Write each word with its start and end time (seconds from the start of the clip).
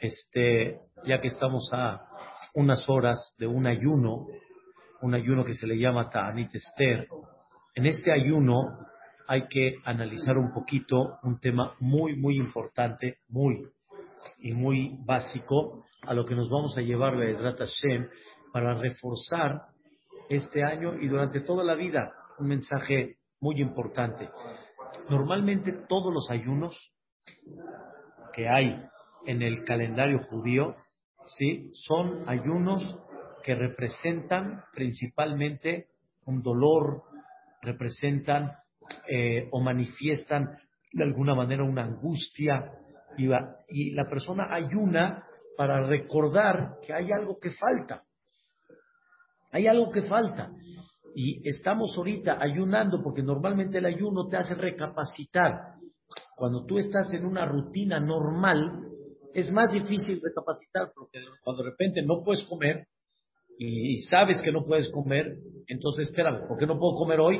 este, 0.00 0.80
ya 1.04 1.20
que 1.20 1.28
estamos 1.28 1.68
a 1.72 2.06
unas 2.54 2.88
horas 2.88 3.34
de 3.38 3.46
un 3.46 3.66
ayuno, 3.66 4.26
un 5.02 5.14
ayuno 5.14 5.44
que 5.44 5.54
se 5.54 5.66
le 5.66 5.78
llama 5.78 6.10
Ta'anit 6.10 6.54
Esther, 6.54 7.06
en 7.74 7.86
este 7.86 8.12
ayuno 8.12 8.78
hay 9.28 9.46
que 9.46 9.76
analizar 9.84 10.36
un 10.36 10.52
poquito 10.52 11.18
un 11.22 11.38
tema 11.38 11.74
muy, 11.78 12.16
muy 12.16 12.36
importante, 12.36 13.18
muy 13.28 13.64
y 14.38 14.52
muy 14.52 14.98
básico, 15.04 15.84
a 16.02 16.14
lo 16.14 16.24
que 16.24 16.34
nos 16.34 16.50
vamos 16.50 16.76
a 16.76 16.80
llevar 16.80 17.16
Be'ezrat 17.16 17.58
Hashem 17.58 18.08
para 18.52 18.74
reforzar 18.74 19.62
este 20.28 20.64
año 20.64 20.94
y 21.00 21.08
durante 21.08 21.40
toda 21.40 21.62
la 21.62 21.74
vida. 21.74 22.12
Un 22.38 22.48
mensaje 22.48 23.18
muy 23.40 23.60
importante. 23.60 24.28
Normalmente 25.08 25.72
todos 25.88 26.12
los 26.12 26.30
ayunos 26.30 26.76
que 28.32 28.48
hay 28.48 28.82
en 29.26 29.42
el 29.42 29.64
calendario 29.64 30.20
judío, 30.30 30.76
¿sí? 31.38 31.70
Son 31.72 32.28
ayunos 32.28 32.96
que 33.42 33.54
representan 33.54 34.64
principalmente 34.72 35.88
un 36.26 36.42
dolor, 36.42 37.02
representan 37.62 38.52
eh, 39.08 39.48
o 39.52 39.60
manifiestan 39.60 40.58
de 40.92 41.04
alguna 41.04 41.34
manera 41.34 41.62
una 41.62 41.84
angustia 41.84 42.72
y, 43.16 43.28
y 43.68 43.92
la 43.92 44.08
persona 44.08 44.48
ayuna 44.52 45.24
para 45.56 45.86
recordar 45.86 46.76
que 46.84 46.92
hay 46.92 47.12
algo 47.12 47.38
que 47.38 47.50
falta. 47.50 48.02
Hay 49.52 49.66
algo 49.66 49.90
que 49.90 50.02
falta. 50.02 50.50
Y 51.14 51.46
estamos 51.48 51.92
ahorita 51.96 52.38
ayunando 52.40 53.02
porque 53.02 53.22
normalmente 53.22 53.78
el 53.78 53.86
ayuno 53.86 54.28
te 54.28 54.36
hace 54.36 54.54
recapacitar. 54.54 55.74
Cuando 56.36 56.64
tú 56.64 56.78
estás 56.78 57.12
en 57.12 57.26
una 57.26 57.44
rutina 57.44 58.00
normal, 58.00 58.89
es 59.34 59.50
más 59.50 59.72
difícil 59.72 60.20
recapacitar 60.22 60.92
porque 60.94 61.18
cuando 61.42 61.62
de 61.62 61.70
repente 61.70 62.02
no 62.02 62.22
puedes 62.24 62.42
comer 62.44 62.86
y 63.58 63.98
sabes 64.02 64.40
que 64.40 64.52
no 64.52 64.64
puedes 64.64 64.88
comer, 64.88 65.36
entonces 65.66 66.08
espérame, 66.08 66.48
¿por 66.48 66.56
qué 66.56 66.66
no 66.66 66.78
puedo 66.78 66.96
comer 66.96 67.20
hoy? 67.20 67.38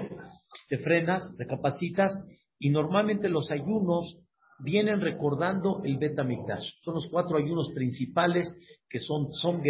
Te 0.68 0.76
frenas, 0.78 1.22
recapacitas 1.38 2.12
y 2.58 2.68
normalmente 2.68 3.28
los 3.28 3.50
ayunos 3.50 4.18
vienen 4.62 5.00
recordando 5.00 5.80
el 5.82 5.96
Betamigdash. 5.96 6.74
Son 6.82 6.94
los 6.94 7.08
cuatro 7.10 7.38
ayunos 7.38 7.72
principales 7.74 8.52
que 8.88 8.98
son 8.98 9.32
Som 9.32 9.62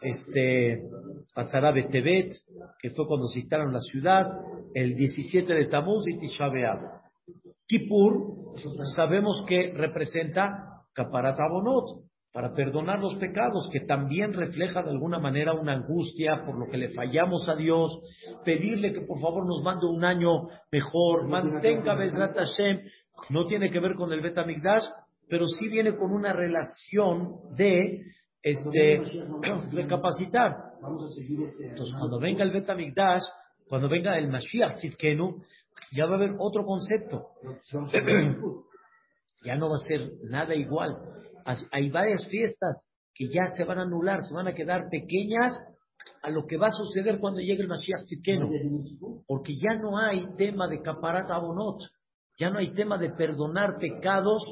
este, 0.00 0.82
Pasará 1.34 1.72
Betebet, 1.72 2.34
que 2.80 2.90
fue 2.90 3.06
cuando 3.06 3.26
citaron 3.28 3.72
la 3.72 3.80
ciudad, 3.80 4.26
el 4.74 4.96
17 4.96 5.52
de 5.52 5.66
Tamuz 5.66 6.08
y 6.08 6.18
Tisha. 6.18 6.48
Kippur, 7.66 8.54
sabemos 8.96 9.44
que 9.46 9.72
representa 9.74 10.77
Kaparat 10.94 11.38
Abonot, 11.38 12.08
para 12.32 12.54
perdonar 12.54 12.98
los 12.98 13.16
pecados, 13.16 13.68
que 13.72 13.80
también 13.80 14.32
refleja 14.32 14.82
de 14.82 14.90
alguna 14.90 15.18
manera 15.18 15.54
una 15.54 15.72
angustia 15.72 16.44
por 16.44 16.58
lo 16.58 16.70
que 16.70 16.76
le 16.76 16.90
fallamos 16.90 17.48
a 17.48 17.56
Dios, 17.56 17.98
pedirle 18.44 18.92
que 18.92 19.00
por 19.00 19.18
favor 19.18 19.46
nos 19.46 19.62
mande 19.62 19.86
un 19.86 20.04
año 20.04 20.48
mejor, 20.70 21.26
mantenga 21.26 21.94
Bezrat 21.94 22.36
Hashem, 22.36 22.80
no 23.30 23.46
tiene 23.46 23.70
que 23.70 23.80
ver 23.80 23.94
con 23.94 24.12
el 24.12 24.20
Betamigdash, 24.20 24.84
pero 25.28 25.46
sí 25.46 25.68
viene 25.68 25.96
con 25.96 26.12
una 26.12 26.32
relación 26.32 27.36
de 27.56 28.02
este, 28.42 29.02
recapacitar. 29.72 30.54
Este 31.08 31.68
Entonces, 31.68 31.94
cuando 31.98 32.20
venga 32.20 32.44
el 32.44 32.52
Betamigdash, 32.52 33.22
cuando 33.68 33.88
venga 33.88 34.16
el 34.16 34.28
Mashiach 34.28 34.76
Tzidkenu, 34.76 35.42
ya 35.92 36.06
va 36.06 36.12
a 36.12 36.16
haber 36.16 36.36
otro 36.38 36.64
concepto. 36.64 37.28
Ya 39.42 39.56
no 39.56 39.68
va 39.68 39.76
a 39.76 39.86
ser 39.86 40.12
nada 40.24 40.54
igual. 40.54 40.96
Hay 41.70 41.90
varias 41.90 42.26
fiestas 42.26 42.82
que 43.14 43.26
ya 43.28 43.46
se 43.56 43.64
van 43.64 43.78
a 43.78 43.82
anular, 43.82 44.22
se 44.22 44.34
van 44.34 44.48
a 44.48 44.54
quedar 44.54 44.88
pequeñas 44.90 45.52
a 46.22 46.30
lo 46.30 46.46
que 46.46 46.56
va 46.56 46.68
a 46.68 46.72
suceder 46.72 47.18
cuando 47.18 47.40
llegue 47.40 47.62
el 47.62 47.68
Mashiach 47.68 48.04
Tzidkenu. 48.04 48.48
Porque 49.26 49.54
ya 49.54 49.74
no 49.80 49.98
hay 49.98 50.26
tema 50.36 50.68
de 50.68 50.80
caparat 50.82 51.30
abonot, 51.30 51.80
ya 52.38 52.50
no 52.50 52.58
hay 52.58 52.72
tema 52.74 52.98
de 52.98 53.10
perdonar 53.10 53.78
pecados. 53.78 54.42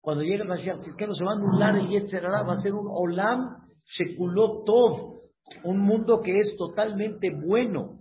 Cuando 0.00 0.22
llegue 0.22 0.42
el 0.42 0.48
Mashiach 0.48 0.78
Tzidkenu 0.78 1.14
se 1.14 1.24
va 1.24 1.32
a 1.32 1.36
anular 1.36 1.76
el 1.76 1.88
Yetzerara, 1.88 2.42
va 2.42 2.54
a 2.54 2.60
ser 2.60 2.74
un 2.74 2.86
Olam 2.88 3.56
Shekulot 3.84 4.64
Tov, 4.64 5.20
un 5.64 5.78
mundo 5.78 6.20
que 6.20 6.38
es 6.38 6.54
totalmente 6.56 7.30
bueno. 7.30 8.00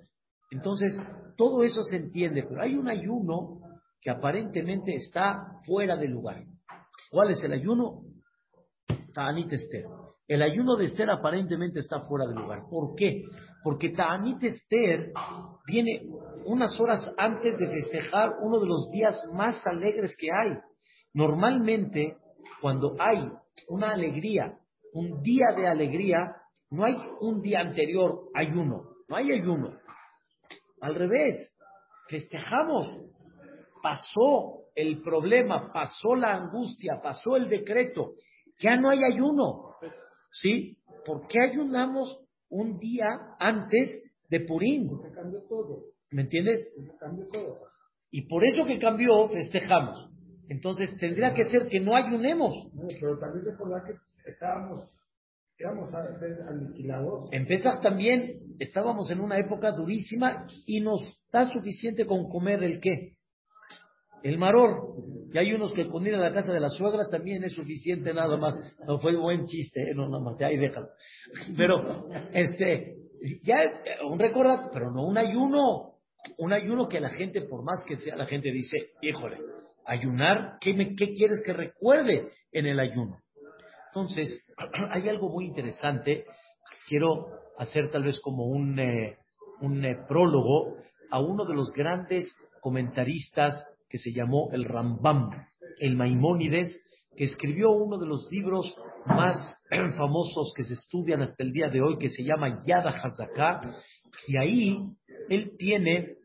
Entonces, 0.52 0.98
todo 1.38 1.64
eso 1.64 1.82
se 1.82 1.98
entiende, 1.98 2.44
pero 2.48 2.62
hay 2.62 2.76
un 2.76 2.88
ayuno 2.88 3.63
que 4.04 4.12
aparentemente 4.12 4.94
está 4.96 5.62
fuera 5.66 5.96
de 5.96 6.10
lugar. 6.10 6.44
¿Cuál 7.10 7.32
es 7.32 7.44
el 7.44 7.54
ayuno? 7.54 8.02
Ta'anit 9.14 9.54
Esther. 9.54 9.86
El 10.28 10.42
ayuno 10.42 10.76
de 10.76 10.86
Esther 10.86 11.10
aparentemente 11.10 11.80
está 11.80 12.02
fuera 12.02 12.26
de 12.28 12.36
lugar. 12.36 12.64
¿Por 12.70 12.96
qué? 12.96 13.24
Porque 13.64 13.92
Ta'anit 13.92 14.44
Esther 14.44 15.14
viene 15.66 16.02
unas 16.46 16.78
horas 16.80 17.14
antes 17.18 17.58
de 17.58 17.68
festejar 17.68 18.32
uno 18.42 18.60
de 18.60 18.68
los 18.68 18.90
días 18.92 19.22
más 19.32 19.66
alegres 19.66 20.16
que 20.18 20.28
hay. 20.32 20.58
Normalmente, 21.14 22.18
cuando 22.62 22.98
hay 23.00 23.32
una 23.70 23.92
alegría, 23.92 24.58
un 24.94 25.22
día 25.22 25.54
de 25.56 25.68
alegría, 25.68 26.36
no 26.72 26.84
hay 26.84 26.98
un 27.22 27.42
día 27.42 27.62
anterior 27.62 28.30
ayuno, 28.34 28.84
no 29.08 29.16
hay 29.16 29.32
ayuno. 29.32 29.78
Al 30.82 30.96
revés, 30.96 31.54
festejamos. 32.10 33.13
Pasó 33.84 34.70
el 34.76 35.02
problema, 35.02 35.74
pasó 35.74 36.16
la 36.16 36.34
angustia, 36.36 37.02
pasó 37.04 37.36
el 37.36 37.50
decreto, 37.50 38.14
ya 38.62 38.78
no 38.78 38.90
hay 38.90 39.04
ayuno. 39.04 39.76
¿Sí? 40.32 40.78
¿Por 41.06 41.28
qué 41.28 41.40
ayunamos 41.52 42.18
un 42.48 42.80
día 42.80 43.08
antes 43.40 44.02
de 44.30 44.40
Purín? 44.40 44.88
Porque 44.88 45.12
cambió 45.12 45.42
todo. 45.50 45.84
¿Me 46.12 46.22
entiendes? 46.22 46.72
Porque 46.78 46.98
cambió 46.98 47.28
todo. 47.28 47.60
Y 48.10 48.22
por 48.28 48.46
eso 48.46 48.64
que 48.66 48.80
cambió, 48.80 49.28
festejamos. 49.28 50.10
Entonces 50.48 50.98
tendría 50.98 51.34
que 51.34 51.44
ser 51.46 51.68
que 51.68 51.82
no 51.82 51.98
ayunemos. 51.98 52.54
No, 52.74 52.88
pero 53.02 53.20
también 53.20 53.44
recordar 53.44 53.84
que 53.84 54.32
estábamos, 54.32 54.90
íbamos 55.60 55.94
a 55.94 56.20
ser 56.20 56.42
aniquilados. 56.48 57.28
En 57.34 57.48
Pesach 57.48 57.82
también 57.82 58.56
estábamos 58.60 59.12
en 59.12 59.20
una 59.20 59.38
época 59.40 59.72
durísima 59.72 60.48
y 60.66 60.80
nos 60.80 61.02
da 61.34 61.46
suficiente 61.52 62.06
con 62.06 62.30
comer 62.30 62.64
el 62.64 62.80
qué? 62.80 63.18
El 64.24 64.38
maror. 64.38 64.96
Y 65.34 65.38
hay 65.38 65.54
unos 65.54 65.74
que 65.74 65.88
con 65.88 66.06
ir 66.08 66.16
a 66.16 66.20
la 66.20 66.34
casa 66.34 66.54
de 66.54 66.60
la 66.60 66.70
suegra 66.70 67.10
también 67.10 67.44
es 67.44 67.54
suficiente 67.54 68.14
nada 68.14 68.38
más. 68.38 68.56
No 68.88 69.00
fue 69.00 69.16
buen 69.16 69.46
chiste, 69.46 69.82
¿eh? 69.82 69.94
no 69.94 70.08
nada 70.08 70.24
más, 70.24 70.40
ahí 70.42 70.58
déjalo. 70.58 70.88
Pero, 71.58 72.08
este, 72.34 72.96
ya 73.44 73.82
un 74.08 74.20
recordatorio, 74.20 74.72
pero 74.72 74.92
no 74.92 75.06
un 75.06 75.18
ayuno. 75.18 75.94
Un 76.38 76.54
ayuno 76.54 76.88
que 76.88 77.02
la 77.02 77.10
gente, 77.10 77.42
por 77.42 77.64
más 77.64 77.84
que 77.84 77.98
sea, 77.98 78.16
la 78.16 78.26
gente 78.26 78.50
dice, 78.50 78.92
híjole, 79.02 79.40
ayunar, 79.86 80.58
¿qué, 80.62 80.74
me, 80.74 80.96
qué 80.96 81.14
quieres 81.14 81.42
que 81.46 81.52
recuerde 81.52 82.30
en 82.54 82.66
el 82.66 82.80
ayuno? 82.80 83.18
Entonces, 83.88 84.42
hay 84.92 85.10
algo 85.10 85.30
muy 85.30 85.46
interesante. 85.46 86.26
Quiero 86.88 87.28
hacer 87.58 87.92
tal 87.92 88.04
vez 88.04 88.22
como 88.22 88.46
un, 88.46 88.80
eh, 88.80 89.18
un 89.62 89.84
eh, 89.84 89.98
prólogo 90.08 90.78
a 91.12 91.20
uno 91.20 91.44
de 91.46 91.56
los 91.56 91.74
grandes 91.74 92.34
comentaristas 92.62 93.62
que 93.94 94.00
se 94.00 94.12
llamó 94.12 94.50
el 94.54 94.66
Rambam, 94.66 95.30
el 95.78 95.96
Maimónides, 95.96 96.82
que 97.16 97.26
escribió 97.26 97.70
uno 97.70 98.00
de 98.00 98.08
los 98.08 98.28
libros 98.32 98.76
más 99.06 99.38
famosos 99.98 100.52
que 100.58 100.64
se 100.64 100.74
estudian 100.74 101.22
hasta 101.22 101.44
el 101.44 101.52
día 101.52 101.70
de 101.70 101.80
hoy, 101.80 102.00
que 102.00 102.10
se 102.10 102.24
llama 102.24 102.60
Yada 102.66 102.90
Hazaká, 102.90 103.62
y 104.28 104.38
ahí 104.38 104.80
él 105.30 105.52
tiene 105.60 106.16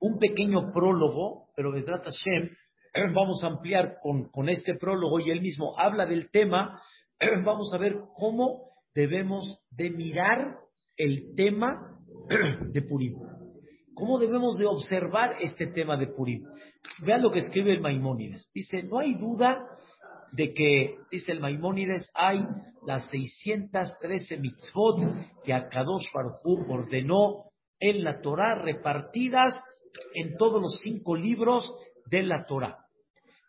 un 0.00 0.18
pequeño 0.18 0.72
prólogo, 0.72 1.46
pero 1.54 1.70
Vedrat 1.70 2.02
Hashem, 2.02 2.50
vamos 3.14 3.44
a 3.44 3.46
ampliar 3.46 3.98
con, 4.02 4.28
con 4.28 4.48
este 4.48 4.74
prólogo, 4.74 5.20
y 5.20 5.30
él 5.30 5.40
mismo 5.40 5.78
habla 5.78 6.06
del 6.06 6.28
tema, 6.32 6.82
vamos 7.44 7.72
a 7.72 7.78
ver 7.78 8.00
cómo 8.16 8.72
debemos 8.96 9.60
de 9.70 9.90
mirar 9.90 10.56
el 10.96 11.36
tema 11.36 12.00
de 12.72 12.82
Purim. 12.82 13.37
¿Cómo 13.98 14.20
debemos 14.20 14.56
de 14.58 14.66
observar 14.66 15.38
este 15.40 15.66
tema 15.66 15.96
de 15.96 16.06
Purim? 16.06 16.44
Vean 17.04 17.20
lo 17.20 17.32
que 17.32 17.40
escribe 17.40 17.72
el 17.72 17.80
Maimónides. 17.80 18.48
Dice, 18.54 18.84
no 18.84 19.00
hay 19.00 19.14
duda 19.14 19.66
de 20.30 20.54
que, 20.54 20.98
dice 21.10 21.32
el 21.32 21.40
Maimónides, 21.40 22.08
hay 22.14 22.44
las 22.86 23.10
613 23.10 24.36
mitzvot 24.36 25.00
que 25.42 25.52
Akadosh 25.52 26.06
Baruj 26.14 26.70
ordenó 26.70 27.46
en 27.80 28.04
la 28.04 28.20
Torah 28.20 28.62
repartidas 28.62 29.60
en 30.14 30.36
todos 30.36 30.62
los 30.62 30.78
cinco 30.80 31.16
libros 31.16 31.68
de 32.06 32.22
la 32.22 32.46
Torah. 32.46 32.78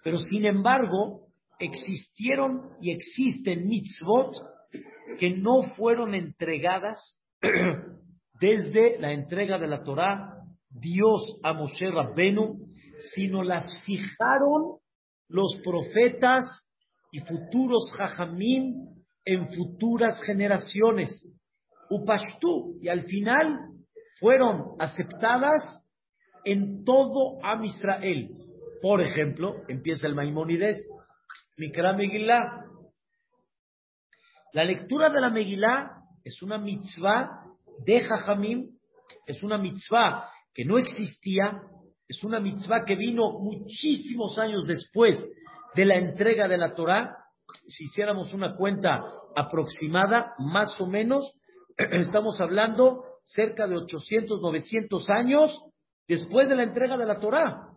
Pero 0.04 0.18
sin 0.18 0.46
embargo, 0.48 1.28
existieron 1.60 2.72
y 2.81 2.90
existen 2.90 3.68
mitzvot 3.68 4.34
que 5.19 5.30
no 5.30 5.62
fueron 5.78 6.16
entregadas 6.16 7.19
desde 8.42 8.98
la 8.98 9.12
entrega 9.12 9.60
de 9.60 9.68
la 9.68 9.84
Torah 9.84 10.38
Dios 10.69 11.39
a 11.44 11.54
Moshe 11.54 11.89
Rabbenu, 11.89 12.68
sino 13.13 13.44
las 13.44 13.66
fijaron 13.86 14.80
los 15.27 15.57
profetas 15.63 16.45
y 17.12 17.19
futuros 17.21 17.92
jajamim 17.98 18.75
en 19.25 19.50
futuras 19.50 20.19
generaciones. 20.21 21.25
Upashtu, 21.89 22.77
y 22.81 22.88
al 22.88 23.04
final 23.06 23.60
fueron 24.19 24.75
aceptadas 24.80 25.83
en 26.45 26.83
todo 26.83 27.44
Am 27.44 27.63
Israel. 27.63 28.30
Por 28.81 29.01
ejemplo, 29.01 29.56
empieza 29.68 30.07
el 30.07 30.15
Maimónides, 30.15 30.88
Mikra 31.57 31.94
Megillah. 31.94 32.65
La 34.54 34.63
lectura 34.63 35.10
de 35.10 35.19
la 35.19 35.30
Megillah 35.30 35.92
es 36.24 36.42
una 36.42 36.57
mitzvah 36.57 37.30
de 37.86 38.01
Jajamim, 38.01 38.69
es 39.25 39.42
una 39.44 39.57
mitzvah 39.57 40.30
que 40.60 40.66
no 40.66 40.78
existía, 40.78 41.62
es 42.06 42.22
una 42.22 42.42
mitzvah 42.42 42.84
que 42.84 42.98
vino 42.98 43.40
muchísimos 43.40 44.38
años 44.38 44.68
después 44.68 45.24
de 45.74 45.86
la 45.86 45.96
entrega 45.96 46.50
de 46.50 46.58
la 46.58 46.76
Torah. 46.76 47.16
Si 47.68 47.86
hiciéramos 47.86 48.34
una 48.34 48.58
cuenta 48.58 49.02
aproximada, 49.38 50.34
más 50.38 50.70
o 50.82 50.86
menos, 50.86 51.34
estamos 51.78 52.42
hablando 52.42 53.06
cerca 53.24 53.68
de 53.68 53.78
800, 53.78 54.42
900 54.42 55.10
años 55.12 55.62
después 56.10 56.50
de 56.50 56.58
la 56.58 56.64
entrega 56.64 56.98
de 56.98 57.06
la 57.06 57.22
Torah. 57.22 57.70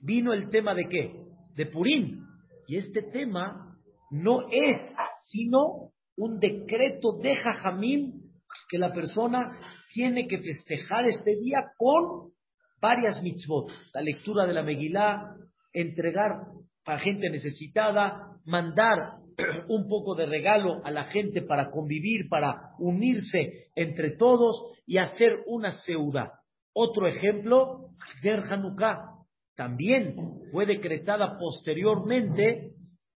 Vino 0.00 0.32
el 0.32 0.48
tema 0.48 0.74
de 0.74 0.88
qué? 0.88 1.26
De 1.54 1.66
Purim. 1.66 2.24
Y 2.68 2.76
este 2.76 3.02
tema 3.02 3.76
no 4.10 4.48
es 4.50 4.80
sino 5.28 5.90
un 6.16 6.38
decreto 6.38 7.18
de 7.18 7.36
Jajamim 7.36 8.23
que 8.68 8.78
la 8.78 8.92
persona 8.92 9.58
tiene 9.92 10.26
que 10.26 10.38
festejar 10.38 11.06
este 11.06 11.36
día 11.36 11.64
con 11.76 12.32
varias 12.80 13.22
mitzvot. 13.22 13.70
La 13.92 14.02
lectura 14.02 14.46
de 14.46 14.54
la 14.54 14.62
Megilá, 14.62 15.36
entregar 15.72 16.46
a 16.86 16.98
gente 16.98 17.30
necesitada, 17.30 18.38
mandar 18.44 19.18
un 19.68 19.88
poco 19.88 20.14
de 20.14 20.26
regalo 20.26 20.84
a 20.84 20.90
la 20.90 21.04
gente 21.04 21.42
para 21.42 21.70
convivir, 21.70 22.28
para 22.28 22.72
unirse 22.78 23.70
entre 23.74 24.16
todos 24.16 24.78
y 24.86 24.98
hacer 24.98 25.38
una 25.46 25.72
seuda. 25.72 26.40
Otro 26.74 27.06
ejemplo, 27.06 27.90
Der 28.22 28.40
Hanukkah, 28.40 29.14
también 29.56 30.16
fue 30.50 30.66
decretada 30.66 31.38
posteriormente, 31.38 32.72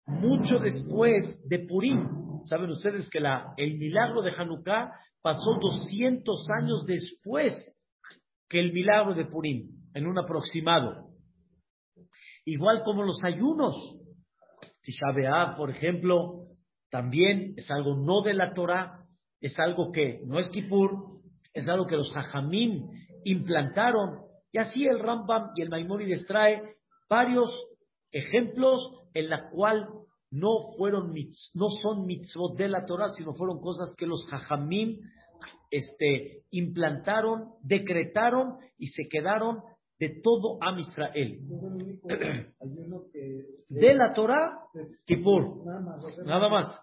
mucho 0.06 0.58
después 0.60 1.40
de 1.48 1.58
Purim. 1.60 2.08
Saben 2.44 2.70
ustedes 2.70 3.10
que 3.10 3.20
la, 3.20 3.52
el 3.56 3.76
milagro 3.76 4.22
de 4.22 4.30
Hanukkah 4.30 4.92
pasó 5.22 5.58
200 5.60 6.46
años 6.60 6.84
después 6.86 7.54
que 8.48 8.60
el 8.60 8.72
milagro 8.72 9.14
de 9.14 9.26
Purim, 9.26 9.68
en 9.94 10.06
un 10.06 10.18
aproximado. 10.18 11.08
Igual 12.44 12.82
como 12.82 13.02
los 13.02 13.22
ayunos. 13.22 13.74
Tisha 14.82 15.54
por 15.56 15.70
ejemplo, 15.70 16.46
también 16.90 17.54
es 17.56 17.70
algo 17.70 17.96
no 17.96 18.22
de 18.22 18.32
la 18.32 18.54
Torah, 18.54 19.04
es 19.40 19.58
algo 19.58 19.92
que 19.92 20.20
no 20.24 20.38
es 20.38 20.48
Kippur, 20.48 21.20
es 21.52 21.68
algo 21.68 21.86
que 21.86 21.96
los 21.96 22.10
Jajamim 22.12 22.88
implantaron. 23.24 24.20
Y 24.50 24.58
así 24.58 24.86
el 24.86 25.00
Rambam 25.00 25.50
y 25.56 25.62
el 25.62 25.68
Maimónides 25.68 26.26
trae 26.26 26.76
varios 27.08 27.52
ejemplos 28.10 28.80
en 29.12 29.28
la 29.28 29.50
cual 29.50 29.88
no 30.30 30.72
fueron 30.76 31.14
no 31.54 31.68
son 31.82 32.06
mitzvot 32.06 32.56
de 32.56 32.68
la 32.68 32.84
Torah, 32.84 33.08
sino 33.10 33.34
fueron 33.34 33.60
cosas 33.60 33.94
que 33.96 34.06
los 34.06 34.26
Jajamim 34.26 35.00
este, 35.70 36.42
implantaron, 36.50 37.54
decretaron 37.62 38.56
y 38.78 38.88
se 38.88 39.08
quedaron 39.08 39.62
de 39.98 40.20
todo 40.22 40.58
Am 40.62 40.78
Israel. 40.78 41.40
De 43.68 43.94
la 43.94 44.14
Torah, 44.14 44.60
Kippur. 45.04 45.64
Nada 46.24 46.48
más. 46.48 46.74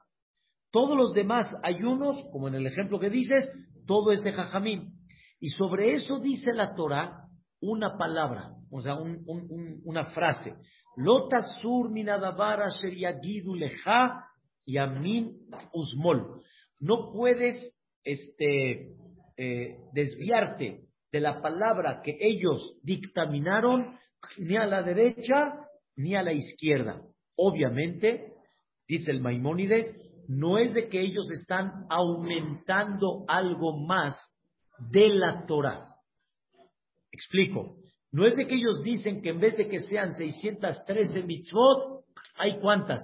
Todos 0.72 0.96
los 0.98 1.14
demás 1.14 1.48
ayunos, 1.64 2.24
como 2.32 2.48
en 2.48 2.56
el 2.56 2.68
ejemplo 2.68 3.00
que 3.00 3.10
dices, 3.10 3.50
todo 3.88 4.12
es 4.12 4.22
de 4.24 4.34
Jajamim. 4.34 4.94
Y 5.40 5.50
sobre 5.50 5.94
eso 5.94 6.20
dice 6.20 6.52
la 6.54 6.76
Torah 6.76 7.25
una 7.72 7.98
palabra, 7.98 8.52
o 8.72 8.82
sea, 8.82 8.96
una 8.96 10.06
frase. 10.06 10.56
Lotasur 10.98 11.90
minadavara 11.92 12.68
sheriagidu 12.82 13.56
leja 13.56 14.26
yamin 14.66 15.34
usmol. 15.74 16.42
No 16.80 17.12
puedes 17.12 17.56
este, 18.04 18.94
eh, 19.38 19.78
desviarte 19.94 20.86
de 21.12 21.20
la 21.20 21.42
palabra 21.42 22.02
que 22.04 22.18
ellos 22.20 22.78
dictaminaron 22.84 23.98
ni 24.38 24.58
a 24.58 24.66
la 24.66 24.84
derecha 24.84 25.60
ni 25.96 26.16
a 26.16 26.24
la 26.24 26.34
izquierda. 26.34 27.02
Obviamente, 27.36 28.34
dice 28.88 29.12
el 29.12 29.22
Maimónides, 29.22 29.92
no 30.28 30.58
es 30.58 30.74
de 30.74 30.90
que 30.90 31.02
ellos 31.02 31.30
están 31.32 31.86
aumentando 31.90 33.26
algo 33.28 33.78
más 33.86 34.16
de 34.92 35.10
la 35.10 35.46
Torah. 35.46 35.95
Explico. 37.16 37.78
No 38.12 38.28
es 38.28 38.36
de 38.36 38.46
que 38.46 38.56
ellos 38.56 38.84
dicen 38.84 39.22
que 39.22 39.30
en 39.30 39.40
vez 39.40 39.56
de 39.56 39.70
que 39.70 39.80
sean 39.80 40.14
613 40.14 41.24
mitzvot, 41.24 42.04
hay 42.36 42.60
cuántas? 42.60 43.02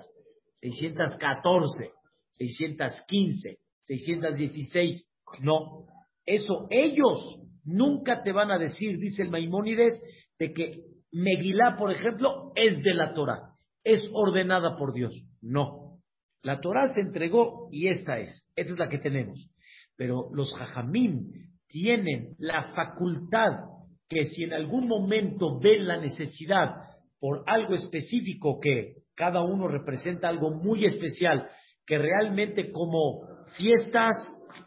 614, 0.55 1.91
615, 2.31 3.57
616. 3.83 5.07
No. 5.41 5.85
Eso 6.25 6.67
ellos 6.69 7.39
nunca 7.63 8.21
te 8.21 8.33
van 8.33 8.51
a 8.51 8.57
decir, 8.57 8.99
dice 8.99 9.21
el 9.23 9.31
Maimónides, 9.31 9.93
de 10.37 10.51
que 10.51 10.83
Megilá, 11.13 11.77
por 11.77 11.91
ejemplo, 11.91 12.51
es 12.55 12.83
de 12.83 12.93
la 12.93 13.13
Torah, 13.13 13.53
es 13.85 14.03
ordenada 14.11 14.77
por 14.77 14.93
Dios. 14.93 15.13
No. 15.41 15.99
La 16.41 16.59
Torah 16.59 16.93
se 16.93 16.99
entregó 16.99 17.69
y 17.71 17.87
esta 17.87 18.19
es. 18.19 18.45
Esta 18.57 18.73
es 18.73 18.79
la 18.79 18.89
que 18.89 18.97
tenemos. 18.97 19.49
Pero 19.95 20.29
los 20.33 20.53
jajamim 20.53 21.31
tienen 21.67 22.35
la 22.39 22.73
facultad 22.73 23.71
que 24.11 24.25
si 24.25 24.43
en 24.43 24.51
algún 24.51 24.89
momento 24.89 25.57
ven 25.57 25.87
la 25.87 25.95
necesidad 25.95 26.75
por 27.17 27.43
algo 27.47 27.75
específico 27.75 28.59
que 28.59 29.03
cada 29.15 29.41
uno 29.41 29.69
representa 29.69 30.27
algo 30.27 30.51
muy 30.51 30.83
especial, 30.83 31.47
que 31.85 31.97
realmente 31.97 32.73
como 32.73 33.21
fiestas 33.55 34.13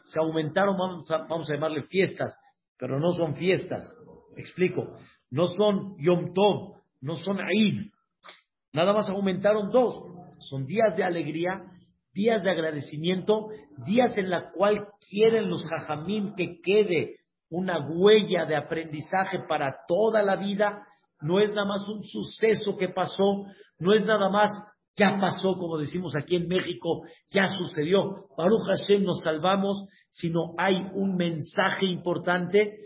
se 0.04 0.18
aumentaron, 0.18 0.78
vamos 0.78 1.10
a, 1.10 1.18
vamos 1.28 1.50
a 1.50 1.54
llamarle 1.54 1.82
fiestas, 1.82 2.34
pero 2.78 2.98
no 2.98 3.12
son 3.12 3.36
fiestas. 3.36 3.94
Explico, 4.38 4.96
no 5.30 5.46
son 5.46 5.94
Yom 5.98 6.32
Tov, 6.32 6.76
no 7.02 7.16
son 7.16 7.38
Eid. 7.40 7.90
Nada 8.72 8.94
más 8.94 9.10
aumentaron 9.10 9.68
dos. 9.70 9.94
Son 10.38 10.64
días 10.64 10.96
de 10.96 11.04
alegría, 11.04 11.64
días 12.14 12.42
de 12.42 12.50
agradecimiento, 12.50 13.48
días 13.84 14.16
en 14.16 14.30
la 14.30 14.52
cual 14.52 14.88
quieren 15.10 15.50
los 15.50 15.66
jajamim 15.68 16.34
que 16.34 16.60
quede 16.62 17.16
una 17.50 17.86
huella 17.88 18.46
de 18.46 18.56
aprendizaje 18.56 19.40
para 19.48 19.76
toda 19.86 20.22
la 20.22 20.36
vida. 20.36 20.86
No 21.20 21.40
es 21.40 21.50
nada 21.50 21.66
más 21.66 21.88
un 21.88 22.02
suceso 22.02 22.76
que 22.76 22.88
pasó, 22.88 23.44
no 23.78 23.92
es 23.94 24.04
nada 24.04 24.28
más 24.28 24.50
ya 24.96 25.18
pasó, 25.20 25.56
como 25.58 25.78
decimos 25.78 26.14
aquí 26.16 26.36
en 26.36 26.46
México, 26.46 27.02
ya 27.32 27.46
sucedió. 27.46 28.28
Baruch 28.36 28.66
Hashem 28.66 29.02
nos 29.02 29.22
salvamos, 29.22 29.88
sino 30.08 30.54
hay 30.56 30.76
un 30.94 31.16
mensaje 31.16 31.86
importante. 31.86 32.78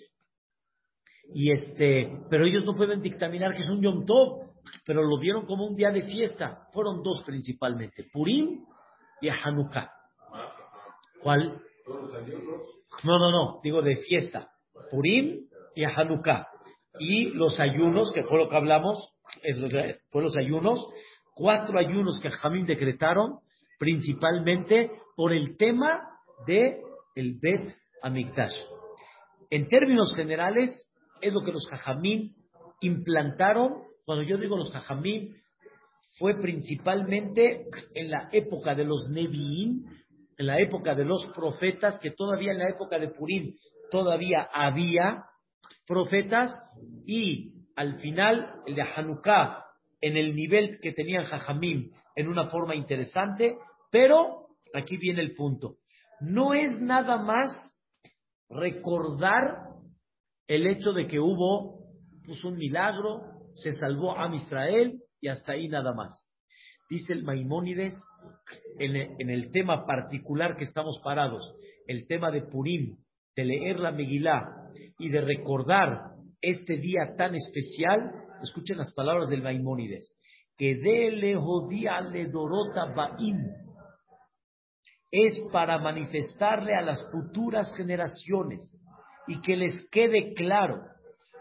Y 1.35 1.53
este, 1.53 2.11
pero 2.31 2.47
ellos 2.47 2.65
no 2.65 2.75
pueden 2.75 3.03
dictaminar 3.03 3.55
que 3.55 3.63
es 3.63 3.69
un 3.69 3.83
Yom 3.83 4.07
Tov, 4.07 4.49
pero 4.87 5.03
lo 5.03 5.19
vieron 5.19 5.45
como 5.45 5.67
un 5.67 5.77
día 5.77 5.91
de 5.91 6.03
fiesta. 6.03 6.67
Fueron 6.73 7.03
dos 7.03 7.23
principalmente, 7.25 8.07
Purim 8.11 8.65
y 9.21 9.29
Hanukkah. 9.29 9.91
¿Cuál? 11.23 11.61
No, 13.05 13.19
no, 13.19 13.31
no, 13.31 13.61
digo 13.63 13.83
de 13.83 13.97
fiesta. 13.97 14.51
Purim 14.91 15.47
y 15.75 15.85
Hanukkah. 15.85 16.47
Y 16.99 17.31
los 17.31 17.61
ayunos, 17.61 18.13
que 18.13 18.25
fue 18.25 18.39
lo 18.39 18.49
que 18.49 18.57
hablamos, 18.57 19.15
es 19.43 19.61
fue 20.11 20.23
los 20.23 20.37
ayunos, 20.37 20.85
cuatro 21.35 21.79
ayunos 21.79 22.19
que 22.21 22.31
Jamín 22.31 22.67
decretaron, 22.67 23.39
principalmente 23.79 24.91
por 25.17 25.33
el 25.33 25.57
tema 25.57 26.01
de 26.47 26.81
el 27.15 27.39
Bet 27.41 27.77
Amikdash. 28.03 28.55
En 29.51 29.69
términos 29.69 30.15
generales, 30.15 30.71
es 31.21 31.33
lo 31.33 31.43
que 31.43 31.53
los 31.53 31.67
Jajamín 31.69 32.35
implantaron. 32.81 33.83
Cuando 34.05 34.25
yo 34.25 34.37
digo 34.37 34.57
los 34.57 34.73
Jajamín, 34.73 35.37
fue 36.19 36.35
principalmente 36.41 37.67
en 37.95 38.11
la 38.11 38.29
época 38.33 38.75
de 38.75 38.85
los 38.85 39.09
Nevi'im, 39.11 39.85
en 40.39 40.47
la 40.47 40.61
época 40.61 40.95
de 40.95 41.05
los 41.05 41.27
profetas, 41.35 41.99
que 42.01 42.13
todavía 42.13 42.53
en 42.53 42.59
la 42.59 42.69
época 42.69 42.99
de 42.99 43.09
Purim 43.09 43.55
todavía 43.91 44.49
había 44.53 45.25
profetas, 45.87 46.53
y 47.07 47.67
al 47.75 47.99
final 48.01 48.63
el 48.67 48.75
de 48.75 48.83
Hanukkah 48.83 49.65
en 50.01 50.17
el 50.17 50.35
nivel 50.35 50.79
que 50.81 50.93
tenían 50.93 51.25
Jajamim 51.25 51.91
en 52.15 52.29
una 52.29 52.49
forma 52.51 52.75
interesante, 52.75 53.57
pero 53.91 54.49
aquí 54.75 54.97
viene 54.97 55.23
el 55.23 55.35
punto. 55.35 55.77
No 56.21 56.55
es 56.55 56.81
nada 56.81 57.17
más 57.17 57.51
recordar 58.49 59.69
el 60.47 60.67
hecho 60.67 60.93
de 60.93 61.07
que 61.07 61.19
hubo 61.19 61.85
pues, 62.25 62.43
un 62.45 62.57
milagro, 62.57 63.23
se 63.55 63.73
salvó 63.73 64.19
a 64.19 64.35
Israel 64.35 65.03
y 65.21 65.29
hasta 65.29 65.53
ahí 65.53 65.69
nada 65.69 65.93
más. 65.95 66.28
Dice 66.89 67.13
el 67.13 67.23
Maimónides, 67.23 67.95
en 68.79 68.97
el, 68.97 69.11
en 69.19 69.31
el 69.31 69.53
tema 69.53 69.85
particular 69.85 70.57
que 70.57 70.65
estamos 70.65 71.01
parados, 71.05 71.55
el 71.87 72.07
tema 72.07 72.31
de 72.31 72.43
Purim, 72.43 72.97
de 73.37 73.45
leer 73.45 73.79
la 73.79 73.93
Megilá 73.93 74.71
y 74.99 75.11
de 75.11 75.21
recordar 75.21 76.13
este 76.41 76.79
día 76.79 77.15
tan 77.17 77.35
especial, 77.35 78.13
escuchen 78.43 78.79
las 78.79 78.93
palabras 78.93 79.29
del 79.29 79.43
Maimónides, 79.43 80.15
que 80.57 80.75
de 80.77 81.11
le 81.11 82.27
dorota 82.27 82.87
ba'im, 82.95 83.37
es 85.11 85.41
para 85.53 85.79
manifestarle 85.79 86.75
a 86.75 86.83
las 86.83 87.03
futuras 87.11 87.75
generaciones 87.77 88.61
y 89.27 89.41
que 89.41 89.57
les 89.57 89.89
quede 89.91 90.35
claro 90.35 90.83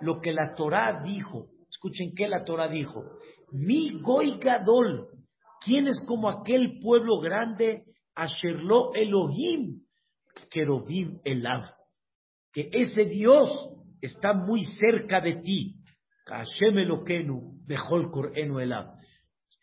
lo 0.02 0.22
que 0.22 0.32
la 0.32 0.54
Torá 0.56 1.02
dijo. 1.04 1.48
Escuchen 1.70 2.14
qué 2.16 2.28
la 2.28 2.46
Torá 2.46 2.70
dijo. 2.70 3.04
Mi 3.52 4.00
goy 4.02 4.38
gadol, 4.40 5.08
¿quién 5.68 5.88
es 5.88 6.04
como 6.08 6.30
aquel 6.30 6.80
pueblo 6.80 7.20
grande? 7.20 7.84
Asherlo 8.16 8.94
Elohim, 8.96 9.82
Kerobim 10.50 11.20
Elav. 11.24 11.64
Que 12.54 12.70
ese 12.72 13.06
Dios 13.06 13.50
está 14.02 14.34
muy 14.34 14.64
cerca 14.80 15.22
de 15.22 15.42
ti. 15.42 15.76
Hashem 16.26 16.80
Eloquenu, 16.80 17.60
Bejol 17.66 18.10
Korenu 18.12 18.60
Elav. 18.60 18.96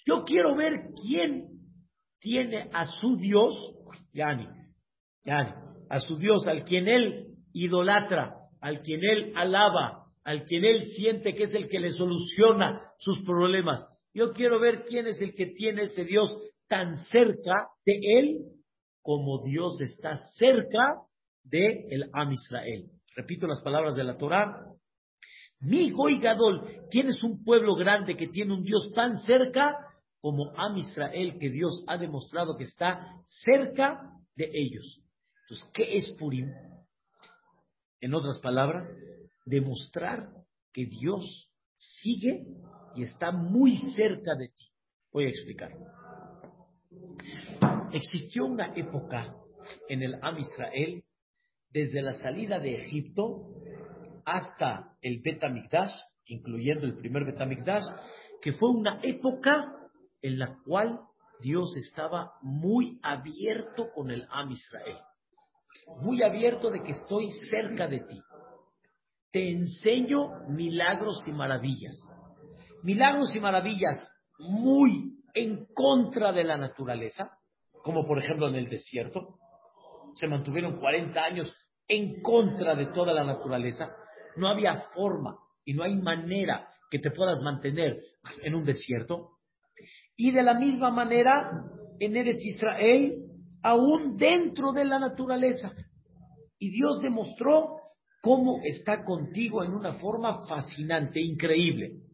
Yo 0.06 0.22
quiero 0.24 0.54
ver 0.54 0.90
quién 1.02 1.48
tiene 2.20 2.68
a 2.72 2.84
su 2.84 3.16
Dios, 3.16 3.54
Yani, 4.12 4.46
Yani, 5.24 5.50
a 5.88 5.98
su 6.00 6.16
Dios, 6.16 6.46
al 6.46 6.64
quien 6.64 6.86
él 6.86 7.34
idolatra, 7.52 8.34
al 8.60 8.80
quien 8.80 9.00
él 9.02 9.32
alaba, 9.34 10.06
al 10.24 10.44
quien 10.44 10.64
él 10.64 10.86
siente 10.86 11.34
que 11.34 11.44
es 11.44 11.54
el 11.54 11.68
que 11.68 11.80
le 11.80 11.90
soluciona 11.90 12.92
sus 12.98 13.22
problemas. 13.24 13.84
Yo 14.14 14.32
quiero 14.32 14.60
ver 14.60 14.84
quién 14.84 15.08
es 15.08 15.20
el 15.20 15.34
que 15.34 15.46
tiene 15.46 15.82
ese 15.82 16.04
Dios 16.04 16.32
tan 16.68 16.96
cerca 17.06 17.68
de 17.84 17.98
él 18.18 18.44
como 19.02 19.42
Dios 19.42 19.80
está 19.80 20.16
cerca 20.38 21.02
de 21.42 21.88
el 21.90 22.08
Am 22.12 22.30
Israel. 22.30 22.90
Repito 23.16 23.48
las 23.48 23.60
palabras 23.62 23.96
de 23.96 24.04
la 24.04 24.16
Torá. 24.16 24.66
Mi 25.60 25.90
Goy 25.90 26.20
Gadol, 26.20 26.86
¿quién 26.90 27.08
es 27.08 27.22
un 27.24 27.42
pueblo 27.42 27.74
grande 27.74 28.16
que 28.16 28.28
tiene 28.28 28.54
un 28.54 28.62
Dios 28.62 28.92
tan 28.94 29.18
cerca 29.18 29.74
como 30.20 30.52
Am 30.56 30.76
Israel, 30.78 31.36
que 31.38 31.50
Dios 31.50 31.84
ha 31.88 31.98
demostrado 31.98 32.56
que 32.56 32.64
está 32.64 33.20
cerca 33.44 34.12
de 34.36 34.48
ellos? 34.52 35.02
Entonces, 35.42 35.70
¿qué 35.74 35.96
es 35.96 36.12
Purim? 36.12 36.50
En 38.00 38.14
otras 38.14 38.38
palabras, 38.38 38.90
demostrar 39.44 40.28
que 40.72 40.86
Dios 40.86 41.50
sigue 41.76 42.46
y 42.94 43.02
está 43.02 43.30
muy 43.30 43.76
cerca 43.94 44.34
de 44.34 44.48
ti. 44.48 44.64
Voy 45.12 45.26
a 45.26 45.28
explicar. 45.28 45.70
Existió 47.92 48.46
una 48.46 48.72
época 48.74 49.34
en 49.88 50.02
el 50.02 50.18
Am 50.22 50.38
Israel, 50.38 51.04
desde 51.70 52.02
la 52.02 52.14
salida 52.14 52.58
de 52.58 52.82
Egipto 52.82 53.48
hasta 54.24 54.96
el 55.02 55.20
Betamigdash, 55.22 55.92
incluyendo 56.26 56.86
el 56.86 56.96
primer 56.96 57.24
Betamigdash, 57.24 57.84
que 58.40 58.52
fue 58.52 58.70
una 58.70 59.00
época 59.02 59.74
en 60.22 60.38
la 60.38 60.58
cual 60.64 61.00
Dios 61.40 61.76
estaba 61.76 62.32
muy 62.42 62.98
abierto 63.02 63.90
con 63.94 64.10
el 64.10 64.26
Am 64.30 64.50
Israel. 64.50 64.98
Muy 66.00 66.22
abierto 66.22 66.70
de 66.70 66.82
que 66.82 66.92
estoy 66.92 67.30
cerca 67.50 67.86
de 67.86 68.00
ti. 68.00 68.20
Te 69.30 69.50
enseño 69.50 70.48
milagros 70.48 71.22
y 71.26 71.32
maravillas. 71.32 71.96
Milagros 72.84 73.34
y 73.34 73.40
maravillas 73.40 73.96
muy 74.38 75.14
en 75.32 75.64
contra 75.72 76.32
de 76.32 76.44
la 76.44 76.58
naturaleza, 76.58 77.30
como 77.82 78.06
por 78.06 78.18
ejemplo 78.18 78.46
en 78.48 78.56
el 78.56 78.68
desierto. 78.68 79.38
Se 80.16 80.28
mantuvieron 80.28 80.78
40 80.78 81.18
años 81.18 81.56
en 81.88 82.20
contra 82.20 82.74
de 82.74 82.92
toda 82.92 83.14
la 83.14 83.24
naturaleza. 83.24 83.88
No 84.36 84.48
había 84.48 84.84
forma 84.94 85.34
y 85.64 85.72
no 85.72 85.82
hay 85.82 85.96
manera 85.96 86.68
que 86.90 86.98
te 86.98 87.10
puedas 87.10 87.40
mantener 87.42 88.02
en 88.42 88.54
un 88.54 88.66
desierto. 88.66 89.30
Y 90.14 90.30
de 90.32 90.42
la 90.42 90.52
misma 90.52 90.90
manera, 90.90 91.50
en 91.98 92.16
Eretz 92.16 92.44
Israel, 92.44 93.14
aún 93.62 94.18
dentro 94.18 94.72
de 94.72 94.84
la 94.84 94.98
naturaleza. 94.98 95.72
Y 96.58 96.70
Dios 96.70 97.00
demostró 97.00 97.76
cómo 98.20 98.60
está 98.62 99.04
contigo 99.04 99.64
en 99.64 99.72
una 99.72 99.94
forma 99.94 100.46
fascinante, 100.46 101.18
increíble. 101.18 102.04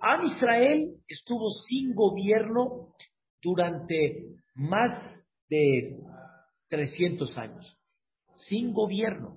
Am 0.00 0.24
Israel 0.24 0.94
estuvo 1.08 1.50
sin 1.50 1.94
gobierno 1.94 2.94
durante 3.42 4.26
más 4.54 5.02
de 5.48 5.96
300 6.68 7.36
años. 7.38 7.78
Sin 8.36 8.72
gobierno. 8.72 9.36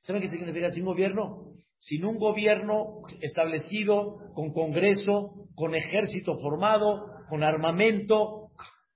¿Saben 0.00 0.22
qué 0.22 0.28
significa 0.28 0.70
sin 0.70 0.84
gobierno? 0.84 1.52
Sin 1.76 2.04
un 2.04 2.18
gobierno 2.18 3.02
establecido, 3.20 4.32
con 4.34 4.52
congreso, 4.52 5.46
con 5.54 5.74
ejército 5.74 6.38
formado, 6.38 7.06
con 7.28 7.42
armamento, 7.42 8.50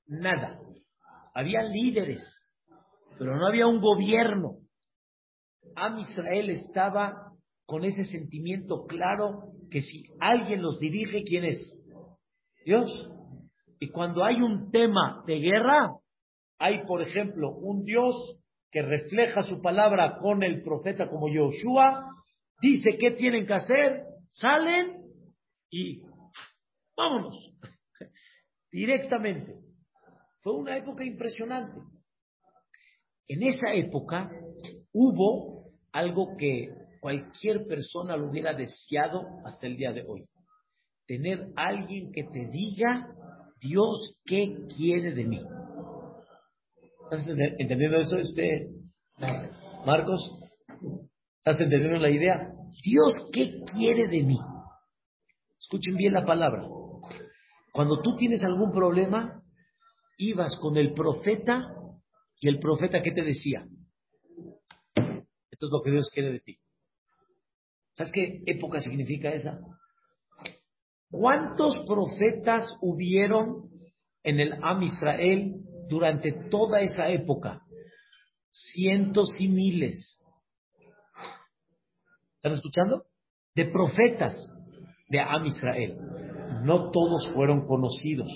nada. 0.06 0.58
Había 1.34 1.62
líderes, 1.62 2.22
pero 3.18 3.36
no 3.36 3.46
había 3.46 3.66
un 3.66 3.80
gobierno. 3.80 4.58
Am 5.76 5.98
Israel 5.98 6.50
estaba 6.50 7.32
con 7.66 7.84
ese 7.84 8.04
sentimiento 8.04 8.86
claro 8.86 9.52
que 9.72 9.80
si 9.80 10.04
alguien 10.20 10.60
los 10.60 10.78
dirige, 10.78 11.24
¿quién 11.24 11.46
es? 11.46 11.58
Dios. 12.64 13.10
Y 13.80 13.88
cuando 13.88 14.22
hay 14.22 14.36
un 14.36 14.70
tema 14.70 15.24
de 15.26 15.40
guerra, 15.40 15.96
hay, 16.58 16.84
por 16.86 17.02
ejemplo, 17.02 17.50
un 17.50 17.84
Dios 17.84 18.14
que 18.70 18.82
refleja 18.82 19.42
su 19.42 19.60
palabra 19.60 20.18
con 20.18 20.42
el 20.42 20.62
profeta 20.62 21.08
como 21.08 21.28
Yoshua, 21.28 22.06
dice 22.60 22.96
qué 22.98 23.12
tienen 23.12 23.46
que 23.46 23.54
hacer, 23.54 24.04
salen 24.30 25.02
y 25.70 26.02
vámonos 26.96 27.54
directamente. 28.70 29.54
Fue 30.40 30.54
una 30.54 30.76
época 30.76 31.02
impresionante. 31.04 31.80
En 33.26 33.42
esa 33.42 33.72
época 33.72 34.30
hubo 34.92 35.72
algo 35.92 36.36
que 36.36 36.81
cualquier 37.02 37.66
persona 37.66 38.16
lo 38.16 38.30
hubiera 38.30 38.54
deseado 38.54 39.26
hasta 39.44 39.66
el 39.66 39.76
día 39.76 39.92
de 39.92 40.04
hoy. 40.06 40.24
Tener 41.04 41.48
alguien 41.56 42.12
que 42.12 42.22
te 42.22 42.46
diga, 42.46 43.08
Dios, 43.60 44.20
¿qué 44.24 44.54
quiere 44.76 45.12
de 45.12 45.24
mí? 45.24 45.40
¿Estás 47.10 47.26
entendiendo 47.58 47.96
eso, 47.98 48.18
este, 48.18 48.68
Marcos? 49.84 50.20
¿Estás 51.38 51.60
entendiendo 51.60 51.98
la 51.98 52.08
idea? 52.08 52.52
Dios, 52.84 53.30
¿qué 53.32 53.50
quiere 53.74 54.06
de 54.06 54.22
mí? 54.22 54.38
Escuchen 55.58 55.96
bien 55.96 56.12
la 56.12 56.24
palabra. 56.24 56.68
Cuando 57.72 58.00
tú 58.00 58.14
tienes 58.14 58.44
algún 58.44 58.70
problema, 58.70 59.42
ibas 60.18 60.56
con 60.58 60.76
el 60.76 60.94
profeta 60.94 61.74
y 62.40 62.48
el 62.48 62.60
profeta, 62.60 63.02
¿qué 63.02 63.10
te 63.10 63.22
decía? 63.22 63.66
Esto 64.94 65.66
es 65.66 65.72
lo 65.72 65.82
que 65.82 65.90
Dios 65.90 66.08
quiere 66.14 66.30
de 66.30 66.40
ti. 66.40 66.61
¿Sabes 67.94 68.12
qué 68.12 68.42
época 68.46 68.80
significa 68.80 69.30
esa? 69.30 69.58
¿Cuántos 71.10 71.80
profetas 71.86 72.66
hubieron 72.80 73.70
en 74.22 74.40
el 74.40 74.54
Am 74.62 74.82
Israel 74.82 75.56
durante 75.88 76.32
toda 76.50 76.80
esa 76.80 77.08
época? 77.08 77.60
Cientos 78.50 79.34
y 79.38 79.48
miles. 79.48 80.22
¿Están 82.36 82.52
escuchando? 82.52 83.04
De 83.54 83.66
profetas 83.66 84.38
de 85.10 85.20
Am 85.20 85.44
Israel. 85.44 85.98
No 86.62 86.90
todos 86.90 87.28
fueron 87.34 87.66
conocidos. 87.66 88.30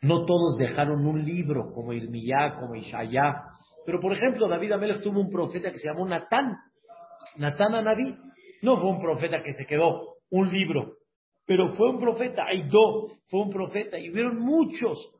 No 0.00 0.24
todos 0.24 0.56
dejaron 0.56 1.06
un 1.06 1.22
libro 1.22 1.72
como 1.74 1.92
Irmiyá, 1.92 2.56
como 2.58 2.76
Ishayá. 2.76 3.42
Pero 3.84 4.00
por 4.00 4.14
ejemplo, 4.14 4.48
David 4.48 4.72
Amelech 4.72 5.02
tuvo 5.02 5.20
un 5.20 5.28
profeta 5.28 5.70
que 5.70 5.78
se 5.78 5.88
llamó 5.88 6.06
Natán. 6.06 6.56
Natán 7.36 7.74
Anabí 7.74 8.16
no 8.62 8.80
fue 8.80 8.90
un 8.90 9.00
profeta 9.00 9.42
que 9.42 9.52
se 9.52 9.66
quedó 9.66 10.16
un 10.30 10.50
libro, 10.50 10.96
pero 11.46 11.74
fue 11.74 11.90
un 11.90 11.98
profeta, 11.98 12.44
Aidó 12.46 13.08
fue 13.28 13.40
un 13.42 13.50
profeta, 13.50 13.98
y 13.98 14.10
hubieron 14.10 14.38
muchos, 14.38 15.12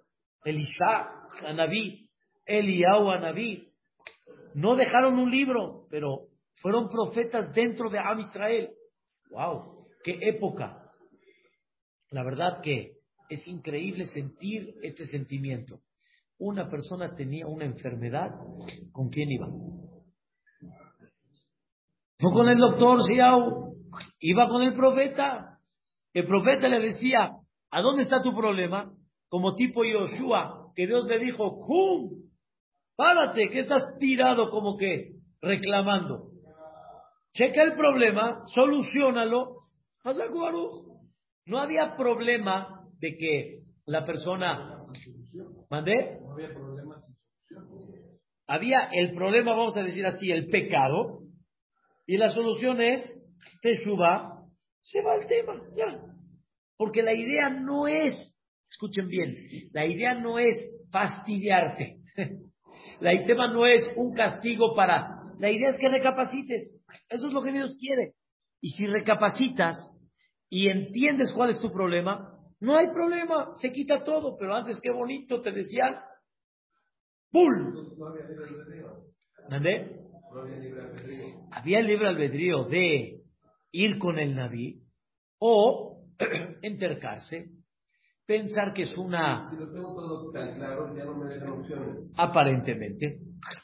Elisha, 0.44 1.10
Anabí, 1.44 2.08
Eliyahu, 2.46 3.10
Anabí, 3.10 3.68
no 4.54 4.76
dejaron 4.76 5.18
un 5.18 5.30
libro, 5.30 5.86
pero 5.90 6.28
fueron 6.56 6.88
profetas 6.88 7.52
dentro 7.54 7.90
de 7.90 7.98
Am 7.98 8.20
Israel. 8.20 8.70
¡Wow! 9.30 9.86
¡Qué 10.02 10.18
época! 10.22 10.90
La 12.10 12.24
verdad 12.24 12.60
que 12.62 12.96
es 13.28 13.46
increíble 13.46 14.06
sentir 14.06 14.74
este 14.82 15.06
sentimiento. 15.06 15.80
Una 16.38 16.68
persona 16.68 17.14
tenía 17.14 17.46
una 17.46 17.64
enfermedad, 17.64 18.30
¿con 18.92 19.10
quién 19.10 19.30
iba? 19.30 19.48
No 22.22 22.30
con 22.30 22.48
el 22.48 22.58
doctor 22.58 23.02
Siau, 23.02 23.74
iba 24.20 24.48
con 24.48 24.62
el 24.62 24.74
profeta. 24.74 25.58
El 26.12 26.26
profeta 26.26 26.68
le 26.68 26.80
decía, 26.80 27.30
¿a 27.70 27.82
dónde 27.82 28.02
está 28.02 28.20
tu 28.20 28.34
problema? 28.34 28.92
como 29.30 29.54
tipo 29.54 29.84
Yoshua, 29.84 30.72
que 30.74 30.86
Dios 30.86 31.06
le 31.06 31.20
dijo, 31.20 31.56
¡Cum! 31.56 32.10
Párate, 32.96 33.48
que 33.48 33.60
estás 33.60 33.96
tirado 33.98 34.50
como 34.50 34.76
que 34.76 35.12
reclamando. 35.40 36.32
Checa 37.32 37.62
el 37.62 37.74
problema, 37.74 38.42
solucionalo. 38.46 39.68
No 41.46 41.58
había 41.58 41.96
problema 41.96 42.84
de 42.98 43.16
que 43.16 43.60
la 43.86 44.04
persona... 44.04 44.82
¿Mandé? 45.70 46.18
No 46.20 46.32
había 46.32 46.52
problema 46.52 46.96
Había 48.48 48.88
el 48.92 49.14
problema, 49.14 49.52
vamos 49.52 49.76
a 49.76 49.84
decir 49.84 50.04
así, 50.04 50.30
el 50.30 50.48
pecado. 50.48 51.19
Y 52.10 52.16
la 52.16 52.30
solución 52.30 52.80
es, 52.80 53.00
te 53.62 53.84
suba, 53.84 54.42
se 54.82 55.00
va 55.00 55.14
el 55.14 55.28
tema, 55.28 55.62
ya. 55.76 55.96
Porque 56.76 57.04
la 57.04 57.14
idea 57.14 57.50
no 57.50 57.86
es, 57.86 58.12
escuchen 58.68 59.06
bien, 59.06 59.36
la 59.70 59.86
idea 59.86 60.14
no 60.14 60.40
es 60.40 60.56
fastidiarte. 60.90 62.00
La 63.00 63.12
tema 63.24 63.46
no 63.52 63.64
es 63.64 63.82
un 63.96 64.12
castigo 64.12 64.74
para... 64.74 65.22
La 65.38 65.50
idea 65.50 65.70
es 65.70 65.76
que 65.76 65.88
recapacites. 65.88 66.70
Eso 67.08 67.28
es 67.28 67.32
lo 67.32 67.42
que 67.42 67.52
Dios 67.52 67.76
quiere. 67.78 68.14
Y 68.60 68.70
si 68.70 68.86
recapacitas 68.86 69.76
y 70.50 70.68
entiendes 70.68 71.32
cuál 71.32 71.50
es 71.50 71.60
tu 71.60 71.70
problema, 71.70 72.36
no 72.58 72.76
hay 72.76 72.88
problema, 72.88 73.52
se 73.54 73.70
quita 73.70 74.02
todo. 74.02 74.36
Pero 74.36 74.54
antes, 74.54 74.80
qué 74.82 74.90
bonito, 74.90 75.40
te 75.40 75.52
decían, 75.52 75.96
¡pul! 77.30 77.94
Había 81.50 81.80
el 81.80 81.86
libre 81.86 82.08
albedrío 82.08 82.64
de 82.64 83.22
ir 83.72 83.98
con 83.98 84.18
el 84.18 84.34
Naví 84.34 84.82
o 85.38 86.04
entercarse 86.62 87.50
pensar 88.26 88.72
que 88.72 88.82
es 88.82 88.96
una... 88.96 89.44
Si 89.50 89.56
lo 89.56 89.72
tengo 89.72 89.92
todo 89.92 90.30
tan 90.30 90.54
claro, 90.54 90.94
ya 90.96 91.04
no 91.04 91.16
me 91.16 91.34
dejan 91.34 91.50
opciones. 91.50 92.12
Aparentemente. 92.16 93.18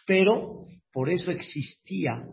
Pero 0.05 0.65
por 0.93 1.09
eso 1.09 1.31
existía 1.31 2.27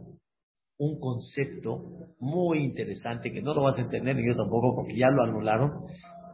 un 0.80 1.00
concepto 1.00 2.16
muy 2.20 2.64
interesante 2.64 3.32
que 3.32 3.42
no 3.42 3.54
lo 3.54 3.62
vas 3.62 3.78
a 3.78 3.82
entender 3.82 4.16
ni 4.16 4.26
yo 4.26 4.36
tampoco 4.36 4.76
porque 4.76 4.98
ya 4.98 5.10
lo 5.10 5.24
anularon. 5.24 5.86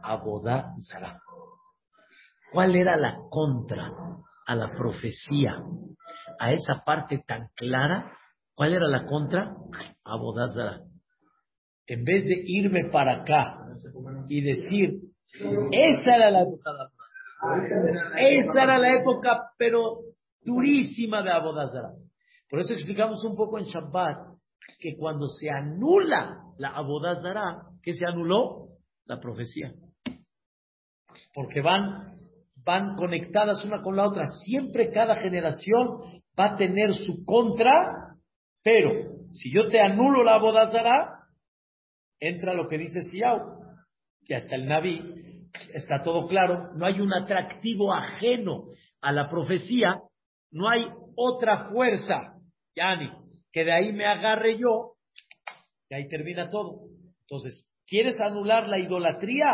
Abodá 0.02 0.72
Zara. 0.90 1.20
¿Cuál 2.50 2.74
era 2.74 2.96
la 2.96 3.18
contra 3.28 3.92
a 4.50 4.56
la 4.56 4.72
profecía? 4.74 5.54
A 6.40 6.52
esa 6.52 6.82
parte 6.84 7.22
tan 7.24 7.50
clara. 7.54 8.12
¿Cuál 8.54 8.74
era 8.74 8.88
la 8.88 9.04
contra? 9.04 9.54
Abodá 10.04 10.48
Zara. 10.48 10.80
En 11.86 12.04
vez 12.04 12.24
de 12.24 12.42
irme 12.46 12.90
para 12.90 13.22
acá 13.22 13.58
y 14.28 14.40
decir, 14.40 15.02
esa 15.70 16.16
era 16.16 16.30
la 16.32 16.42
época 16.42 16.70
de 16.72 18.38
Esa 18.38 18.62
era 18.64 18.78
la 18.78 18.96
época, 18.96 19.52
pero 19.56 19.98
durísima 20.42 21.22
de 21.22 21.30
Abodazara. 21.30 21.92
Por 22.48 22.58
eso 22.58 22.72
explicamos 22.72 23.24
un 23.24 23.36
poco 23.36 23.58
en 23.58 23.66
Shabbat 23.66 24.18
que 24.80 24.96
cuando 24.96 25.28
se 25.28 25.48
anula 25.48 26.42
la 26.58 26.70
Abodazara, 26.70 27.62
¿qué 27.82 27.92
se 27.92 28.04
anuló? 28.04 28.68
La 29.06 29.20
profecía. 29.20 29.72
Porque 31.34 31.60
van, 31.60 32.09
van 32.70 32.94
conectadas 32.94 33.64
una 33.64 33.82
con 33.82 33.96
la 33.96 34.06
otra. 34.06 34.28
Siempre 34.44 34.92
cada 34.92 35.16
generación 35.16 36.22
va 36.38 36.52
a 36.52 36.56
tener 36.56 36.94
su 36.94 37.24
contra, 37.24 38.14
pero 38.62 38.92
si 39.32 39.52
yo 39.52 39.68
te 39.68 39.80
anulo 39.80 40.22
la 40.22 40.36
Abodazara, 40.36 41.24
entra 42.20 42.54
lo 42.54 42.68
que 42.68 42.78
dice 42.78 43.02
Siau 43.02 43.58
que 44.24 44.36
hasta 44.36 44.54
el 44.54 44.66
Naví 44.66 45.48
está 45.74 46.02
todo 46.04 46.28
claro, 46.28 46.72
no 46.76 46.86
hay 46.86 47.00
un 47.00 47.12
atractivo 47.12 47.92
ajeno 47.92 48.66
a 49.00 49.10
la 49.10 49.28
profecía, 49.28 49.96
no 50.52 50.68
hay 50.68 50.84
otra 51.16 51.70
fuerza, 51.70 52.34
Yani, 52.76 53.10
que 53.50 53.64
de 53.64 53.72
ahí 53.72 53.92
me 53.92 54.04
agarre 54.04 54.58
yo, 54.58 54.92
y 55.88 55.94
ahí 55.94 56.08
termina 56.08 56.50
todo. 56.50 56.86
Entonces, 57.22 57.68
¿quieres 57.84 58.20
anular 58.20 58.68
la 58.68 58.78
idolatría? 58.78 59.46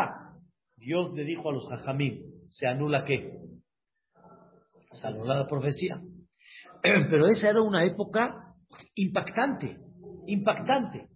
Dios 0.75 1.15
le 1.15 1.23
dijo 1.23 1.49
a 1.49 1.53
los 1.53 1.67
jajamín, 1.67 2.36
¿se 2.49 2.67
anula 2.67 3.05
qué? 3.05 3.31
Se 4.91 5.07
anula 5.07 5.35
la 5.35 5.47
profecía. 5.47 6.01
Pero 6.81 7.27
esa 7.27 7.49
era 7.49 7.61
una 7.61 7.83
época 7.83 8.53
impactante, 8.95 9.77
impactante 10.25 11.09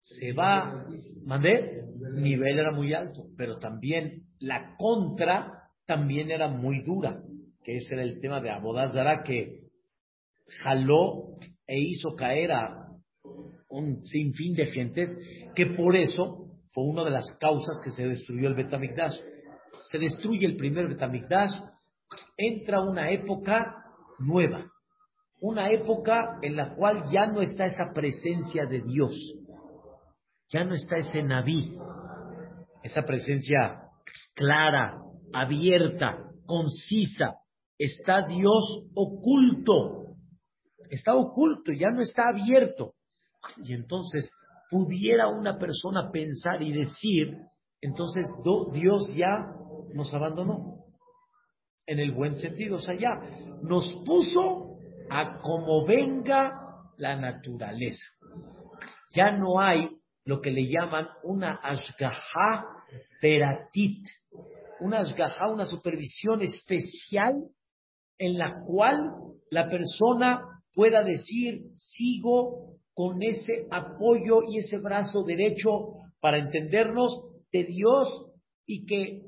se 0.00 0.32
va, 0.32 0.86
mandé, 1.24 1.84
nivel 2.14 2.58
era 2.58 2.72
muy 2.72 2.94
alto, 2.94 3.26
pero 3.36 3.58
también 3.58 4.22
la 4.38 4.74
contra 4.76 5.68
también 5.86 6.30
era 6.30 6.48
muy 6.48 6.82
dura, 6.82 7.22
que 7.62 7.76
ese 7.76 7.94
era 7.94 8.02
el 8.02 8.20
tema 8.20 8.40
de 8.40 8.50
Abodazara 8.50 9.22
que 9.22 9.60
jaló 10.62 11.34
e 11.66 11.78
hizo 11.78 12.14
caer 12.16 12.52
a 12.52 12.86
un 13.68 14.04
sinfín 14.06 14.54
de 14.54 14.66
gentes, 14.66 15.16
que 15.54 15.66
por 15.66 15.96
eso 15.96 16.46
fue 16.72 16.84
una 16.84 17.04
de 17.04 17.10
las 17.10 17.36
causas 17.38 17.80
que 17.84 17.90
se 17.90 18.04
destruyó 18.04 18.48
el 18.48 18.54
Betamigdash. 18.54 19.14
Se 19.90 19.98
destruye 19.98 20.46
el 20.46 20.56
primer 20.56 20.88
Betamigdash, 20.88 21.52
entra 22.36 22.80
una 22.80 23.10
época 23.10 23.84
nueva, 24.18 24.70
una 25.40 25.70
época 25.70 26.38
en 26.42 26.56
la 26.56 26.74
cual 26.74 27.04
ya 27.10 27.26
no 27.26 27.40
está 27.40 27.66
esa 27.66 27.92
presencia 27.92 28.66
de 28.66 28.82
Dios 28.82 29.16
ya 30.52 30.64
no 30.64 30.74
está 30.74 30.96
ese 30.96 31.22
Naví, 31.22 31.78
esa 32.82 33.02
presencia 33.02 33.82
clara, 34.34 34.98
abierta, 35.32 36.18
concisa. 36.44 37.36
Está 37.78 38.26
Dios 38.26 38.84
oculto. 38.94 40.16
Está 40.90 41.14
oculto, 41.14 41.72
ya 41.72 41.90
no 41.90 42.02
está 42.02 42.28
abierto. 42.28 42.94
Y 43.62 43.74
entonces 43.74 44.28
pudiera 44.70 45.28
una 45.28 45.56
persona 45.56 46.10
pensar 46.10 46.62
y 46.62 46.72
decir, 46.72 47.36
entonces 47.80 48.26
Dios 48.72 49.12
ya 49.14 49.54
nos 49.94 50.12
abandonó. 50.14 50.84
En 51.86 51.98
el 51.98 52.12
buen 52.12 52.36
sentido, 52.36 52.76
o 52.76 52.78
sea, 52.78 52.94
ya 52.94 53.20
nos 53.62 53.90
puso 54.04 54.78
a 55.08 55.40
como 55.40 55.84
venga 55.86 56.52
la 56.96 57.16
naturaleza. 57.16 58.04
Ya 59.14 59.32
no 59.32 59.60
hay 59.60 59.88
lo 60.24 60.40
que 60.40 60.50
le 60.50 60.68
llaman 60.68 61.08
una 61.24 61.54
ashgaha 61.54 62.66
peratit, 63.20 64.06
una 64.80 65.00
ashgaha, 65.00 65.48
una 65.48 65.64
supervisión 65.64 66.42
especial 66.42 67.42
en 68.18 68.38
la 68.38 68.62
cual 68.66 69.00
la 69.50 69.68
persona 69.68 70.62
pueda 70.74 71.02
decir, 71.02 71.62
sigo 71.74 72.76
con 72.94 73.22
ese 73.22 73.66
apoyo 73.70 74.42
y 74.48 74.58
ese 74.58 74.78
brazo 74.78 75.24
derecho 75.24 75.70
para 76.20 76.38
entendernos 76.38 77.29
de 77.52 77.64
Dios 77.64 78.26
y 78.66 78.86
que 78.86 79.22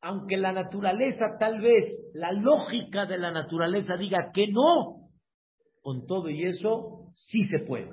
aunque 0.00 0.36
la 0.36 0.52
naturaleza 0.52 1.38
tal 1.38 1.62
vez, 1.62 1.86
la 2.12 2.30
lógica 2.32 3.06
de 3.06 3.16
la 3.16 3.30
naturaleza 3.30 3.96
diga 3.96 4.32
que 4.34 4.48
no, 4.48 5.08
con 5.80 6.06
todo 6.06 6.28
y 6.28 6.44
eso 6.44 7.10
sí 7.14 7.40
se 7.48 7.60
puede. 7.60 7.90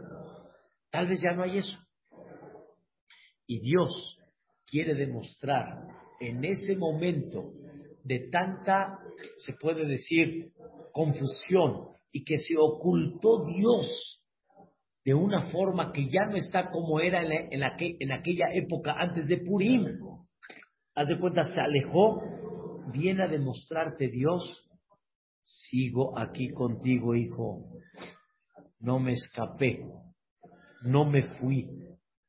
Tal 0.90 1.08
vez 1.08 1.22
ya 1.22 1.32
no 1.32 1.44
hay 1.44 1.58
eso. 1.58 1.78
Y 3.48 3.62
Dios 3.62 4.18
quiere 4.66 4.94
demostrar 4.94 5.88
en 6.20 6.44
ese 6.44 6.76
momento 6.76 7.54
de 8.04 8.30
tanta, 8.30 9.00
se 9.38 9.54
puede 9.54 9.86
decir, 9.86 10.52
confusión 10.92 11.96
y 12.12 12.26
que 12.26 12.40
se 12.40 12.56
ocultó 12.58 13.46
Dios 13.46 14.21
de 15.04 15.14
una 15.14 15.52
forma 15.52 15.92
que 15.92 16.08
ya 16.10 16.26
no 16.28 16.36
está 16.36 16.70
como 16.70 17.00
era 17.00 17.22
en, 17.24 17.64
aquella 18.12 18.54
época 18.54 18.94
antes 18.98 19.28
de 19.28 19.38
Purim. 19.38 19.86
Haz 20.96 21.08
de 21.08 21.20
cuenta, 21.20 21.44
se 21.44 21.60
alejó, 21.60 22.22
viene 22.94 23.24
a 23.24 23.28
demostrarte 23.28 24.10
Dios, 24.10 24.44
sigo 25.42 26.18
aquí 26.20 26.50
contigo, 26.52 27.16
hijo, 27.16 27.66
no 28.80 29.00
me 29.00 29.14
escapé, 29.14 29.84
no 30.84 31.06
me 31.06 31.24
fui, 31.40 31.68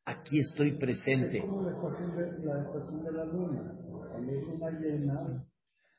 aquí 0.05 0.39
estoy 0.39 0.79
presente. 0.79 1.39
Es 1.39 1.45
como 1.45 1.63
la 1.63 1.73
estación 1.73 2.17
de 2.17 2.45
la, 2.45 2.63
estación 2.63 3.03
de 3.03 3.13
la 3.13 3.25
luna, 3.25 3.75
cuando 4.11 4.33
es 4.33 4.45
una 4.47 4.71
llena, 4.71 5.45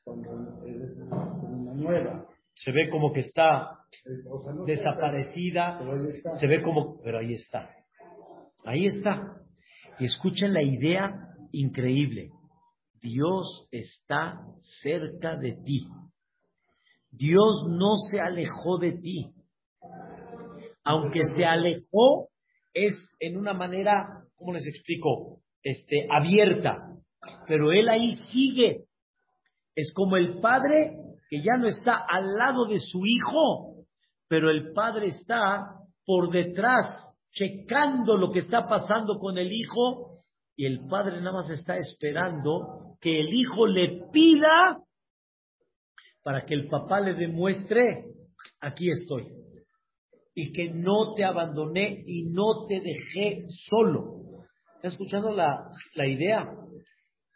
cuando 0.02 0.64
es 0.66 0.96
una 0.96 1.74
nueva. 1.74 2.26
Se 2.54 2.70
ve 2.72 2.88
como 2.90 3.12
que 3.12 3.20
está 3.20 3.78
desaparecida, 4.66 5.80
se 6.38 6.46
ve 6.46 6.62
como, 6.62 7.00
pero 7.02 7.18
ahí 7.18 7.32
está. 7.32 7.68
Ahí 8.64 8.86
está. 8.86 9.36
Y 9.98 10.06
escuchen 10.06 10.52
la 10.52 10.62
idea 10.62 11.28
increíble. 11.52 12.30
Dios 13.00 13.68
está 13.70 14.40
cerca 14.82 15.36
de 15.36 15.52
ti. 15.64 15.86
Dios 17.10 17.66
no 17.68 17.96
se 18.10 18.20
alejó 18.20 18.78
de 18.78 18.92
ti. 18.92 19.34
Aunque 20.84 21.20
se 21.36 21.44
alejó, 21.44 22.28
es 22.72 22.94
en 23.20 23.36
una 23.36 23.52
manera, 23.52 24.24
¿cómo 24.36 24.52
les 24.52 24.66
explico? 24.66 25.40
Este, 25.62 26.06
abierta. 26.10 26.96
Pero 27.46 27.72
él 27.72 27.88
ahí 27.88 28.16
sigue. 28.32 28.84
Es 29.74 29.92
como 29.94 30.16
el 30.16 30.40
padre 30.40 30.96
que 31.28 31.40
ya 31.40 31.56
no 31.58 31.66
está 31.66 32.04
al 32.08 32.34
lado 32.34 32.66
de 32.66 32.78
su 32.78 33.04
hijo, 33.06 33.86
pero 34.28 34.50
el 34.50 34.72
padre 34.72 35.08
está 35.08 35.80
por 36.04 36.30
detrás, 36.30 37.14
checando 37.30 38.16
lo 38.16 38.30
que 38.30 38.40
está 38.40 38.66
pasando 38.66 39.18
con 39.18 39.38
el 39.38 39.52
hijo, 39.52 40.22
y 40.56 40.66
el 40.66 40.86
padre 40.86 41.20
nada 41.20 41.32
más 41.32 41.50
está 41.50 41.76
esperando 41.76 42.96
que 43.00 43.20
el 43.20 43.34
hijo 43.34 43.66
le 43.66 44.04
pida 44.12 44.78
para 46.22 46.44
que 46.44 46.54
el 46.54 46.68
papá 46.68 47.00
le 47.00 47.14
demuestre, 47.14 48.04
aquí 48.60 48.88
estoy, 48.90 49.28
y 50.34 50.52
que 50.52 50.70
no 50.70 51.14
te 51.14 51.24
abandoné 51.24 52.02
y 52.06 52.32
no 52.32 52.66
te 52.66 52.80
dejé 52.80 53.44
solo. 53.48 54.44
¿Está 54.76 54.88
escuchando 54.88 55.32
la, 55.32 55.68
la 55.94 56.06
idea? 56.06 56.50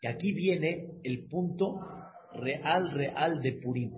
Y 0.01 0.07
aquí 0.07 0.33
viene 0.33 0.87
el 1.03 1.27
punto 1.29 1.81
real, 2.35 2.91
real 2.93 3.41
de 3.41 3.61
Purim. 3.63 3.93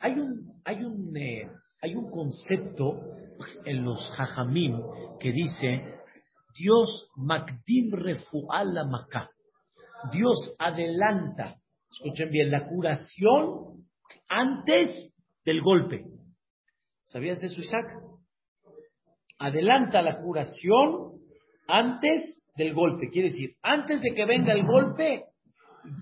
Hay 0.00 0.12
un, 0.12 0.60
hay 0.64 0.84
un, 0.84 1.16
eh, 1.16 1.50
hay 1.80 1.94
un 1.94 2.10
concepto 2.10 3.00
en 3.64 3.84
los 3.84 4.08
Jajamim 4.16 4.80
que 5.18 5.32
dice 5.32 5.94
Dios 6.58 7.10
Makdim 7.16 7.92
Refual 7.92 8.74
la 8.74 8.84
Dios 10.12 10.54
adelanta, 10.58 11.56
escuchen 11.90 12.30
bien, 12.30 12.50
la 12.50 12.68
curación 12.68 13.86
antes 14.28 15.12
del 15.44 15.62
golpe. 15.62 16.04
¿Sabías 17.06 17.42
eso, 17.42 17.60
Isaac? 17.60 17.86
Adelanta 19.38 20.02
la 20.02 20.20
curación 20.20 21.20
antes 21.66 22.42
del 22.56 22.74
golpe. 22.74 23.10
Quiere 23.10 23.30
decir, 23.30 23.56
antes 23.62 24.00
de 24.00 24.14
que 24.14 24.24
venga 24.24 24.52
el 24.52 24.64
golpe, 24.66 25.24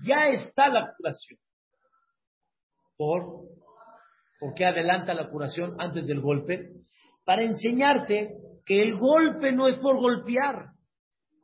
ya 0.05 0.29
está 0.29 0.69
la 0.69 0.93
curación. 0.95 1.39
¿Por? 2.97 3.47
¿Por 4.39 4.53
qué 4.55 4.65
adelanta 4.65 5.13
la 5.13 5.29
curación 5.29 5.75
antes 5.79 6.05
del 6.05 6.21
golpe? 6.21 6.71
Para 7.25 7.43
enseñarte 7.43 8.35
que 8.65 8.81
el 8.81 8.97
golpe 8.97 9.51
no 9.51 9.67
es 9.67 9.77
por 9.79 9.97
golpear. 9.97 10.71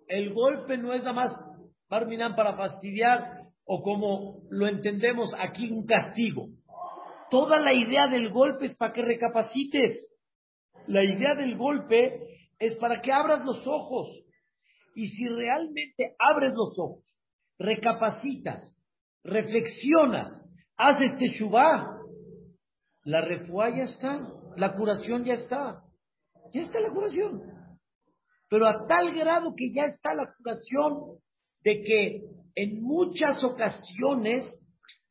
El 0.07 0.33
golpe 0.33 0.77
no 0.77 0.93
es 0.93 1.03
nada 1.03 1.13
más 1.13 1.35
Barminan 1.89 2.35
para 2.35 2.55
fastidiar 2.55 3.39
o 3.65 3.81
como 3.81 4.43
lo 4.51 4.67
entendemos 4.67 5.33
aquí 5.39 5.71
un 5.71 5.85
castigo. 5.85 6.47
Toda 7.31 7.59
la 7.59 7.73
idea 7.73 8.07
del 8.07 8.29
golpe 8.29 8.65
es 8.65 8.75
para 8.75 8.93
que 8.93 9.01
recapacites. 9.01 9.97
La 10.87 11.03
idea 11.03 11.33
del 11.35 11.57
golpe 11.57 12.19
es 12.59 12.75
para 12.75 13.01
que 13.01 13.11
abras 13.11 13.43
los 13.43 13.65
ojos. 13.65 14.07
Y 14.95 15.07
si 15.07 15.27
realmente 15.27 16.15
abres 16.19 16.53
los 16.53 16.77
ojos, 16.77 17.03
recapacitas, 17.59 18.75
reflexionas, 19.23 20.29
haces 20.77 21.17
teshuvah, 21.17 21.99
la 23.03 23.21
refuá 23.21 23.69
ya 23.69 23.83
está, 23.83 24.27
la 24.55 24.73
curación 24.73 25.23
ya 25.23 25.33
está. 25.33 25.83
Ya 26.51 26.61
está 26.61 26.79
la 26.79 26.89
curación. 26.89 27.41
Pero 28.49 28.67
a 28.67 28.87
tal 28.87 29.13
grado 29.13 29.53
que 29.55 29.71
ya 29.71 29.83
está 29.83 30.13
la 30.13 30.33
curación 30.35 31.19
de 31.63 31.83
que 31.83 32.23
en 32.55 32.81
muchas 32.81 33.43
ocasiones 33.43 34.47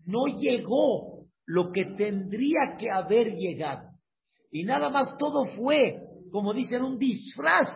no 0.05 0.27
llegó 0.27 1.27
lo 1.47 1.71
que 1.73 1.85
tendría 1.97 2.77
que 2.79 2.91
haber 2.91 3.35
llegado. 3.37 3.89
Y 4.51 4.65
nada 4.65 4.91
más 4.91 5.17
todo 5.19 5.45
fue, 5.57 6.01
como 6.33 6.53
dicen, 6.53 6.83
un 6.83 6.99
disfraz 6.99 7.69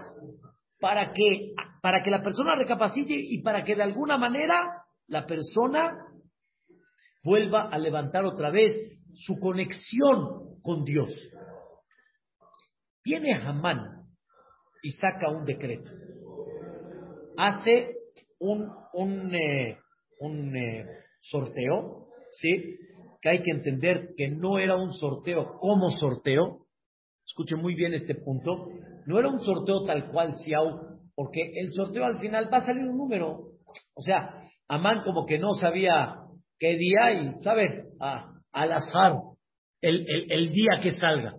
para 0.81 1.13
que, 1.13 1.55
para 1.83 2.01
que 2.01 2.11
la 2.11 2.23
persona 2.23 2.55
recapacite 2.55 3.13
y 3.13 3.43
para 3.43 3.65
que 3.65 3.75
de 3.75 3.83
alguna 3.83 4.17
manera 4.17 4.85
la 5.09 5.27
persona 5.27 6.07
vuelva 7.25 7.69
a 7.69 7.77
levantar 7.77 8.25
otra 8.25 8.51
vez 8.51 8.73
su 9.15 9.39
conexión 9.41 10.61
con 10.63 10.85
Dios. 10.85 11.11
Viene 13.05 13.35
Hamán 13.35 14.07
y 14.81 14.93
saca 14.93 15.29
un 15.29 15.45
decreto. 15.45 15.91
Hace 17.37 17.97
un, 18.39 18.71
un, 18.93 19.35
eh, 19.35 19.77
un 20.21 20.57
eh, 20.57 20.87
sorteo, 21.21 22.07
¿sí? 22.31 22.79
Que 23.21 23.29
hay 23.29 23.43
que 23.43 23.51
entender 23.51 24.15
que 24.17 24.29
no 24.29 24.61
era 24.61 24.77
un 24.77 24.93
sorteo 24.93 25.59
como 25.59 25.91
sorteo. 25.91 26.67
Escuchen 27.27 27.59
muy 27.59 27.75
bien 27.75 27.93
este 27.93 28.15
punto. 28.15 28.69
No 29.07 29.19
era 29.19 29.29
un 29.29 29.41
sorteo 29.41 29.85
tal 29.85 30.13
cual, 30.13 30.37
Siau, 30.37 31.02
porque 31.15 31.41
el 31.57 31.73
sorteo 31.73 32.05
al 32.05 32.19
final 32.19 32.53
va 32.53 32.59
a 32.59 32.67
salir 32.67 32.85
un 32.85 32.97
número. 32.97 33.53
O 33.95 34.03
sea, 34.03 34.43
Amán 34.69 35.03
como 35.05 35.27
que 35.27 35.39
no 35.39 35.55
sabía 35.55 36.17
qué 36.59 36.77
día 36.77 37.13
y, 37.13 37.43
¿sabes? 37.43 37.85
Al 38.01 38.73
azar, 38.73 39.15
el, 39.81 40.07
el, 40.31 40.53
día 40.53 40.81
que 40.83 40.93
salga. 40.93 41.35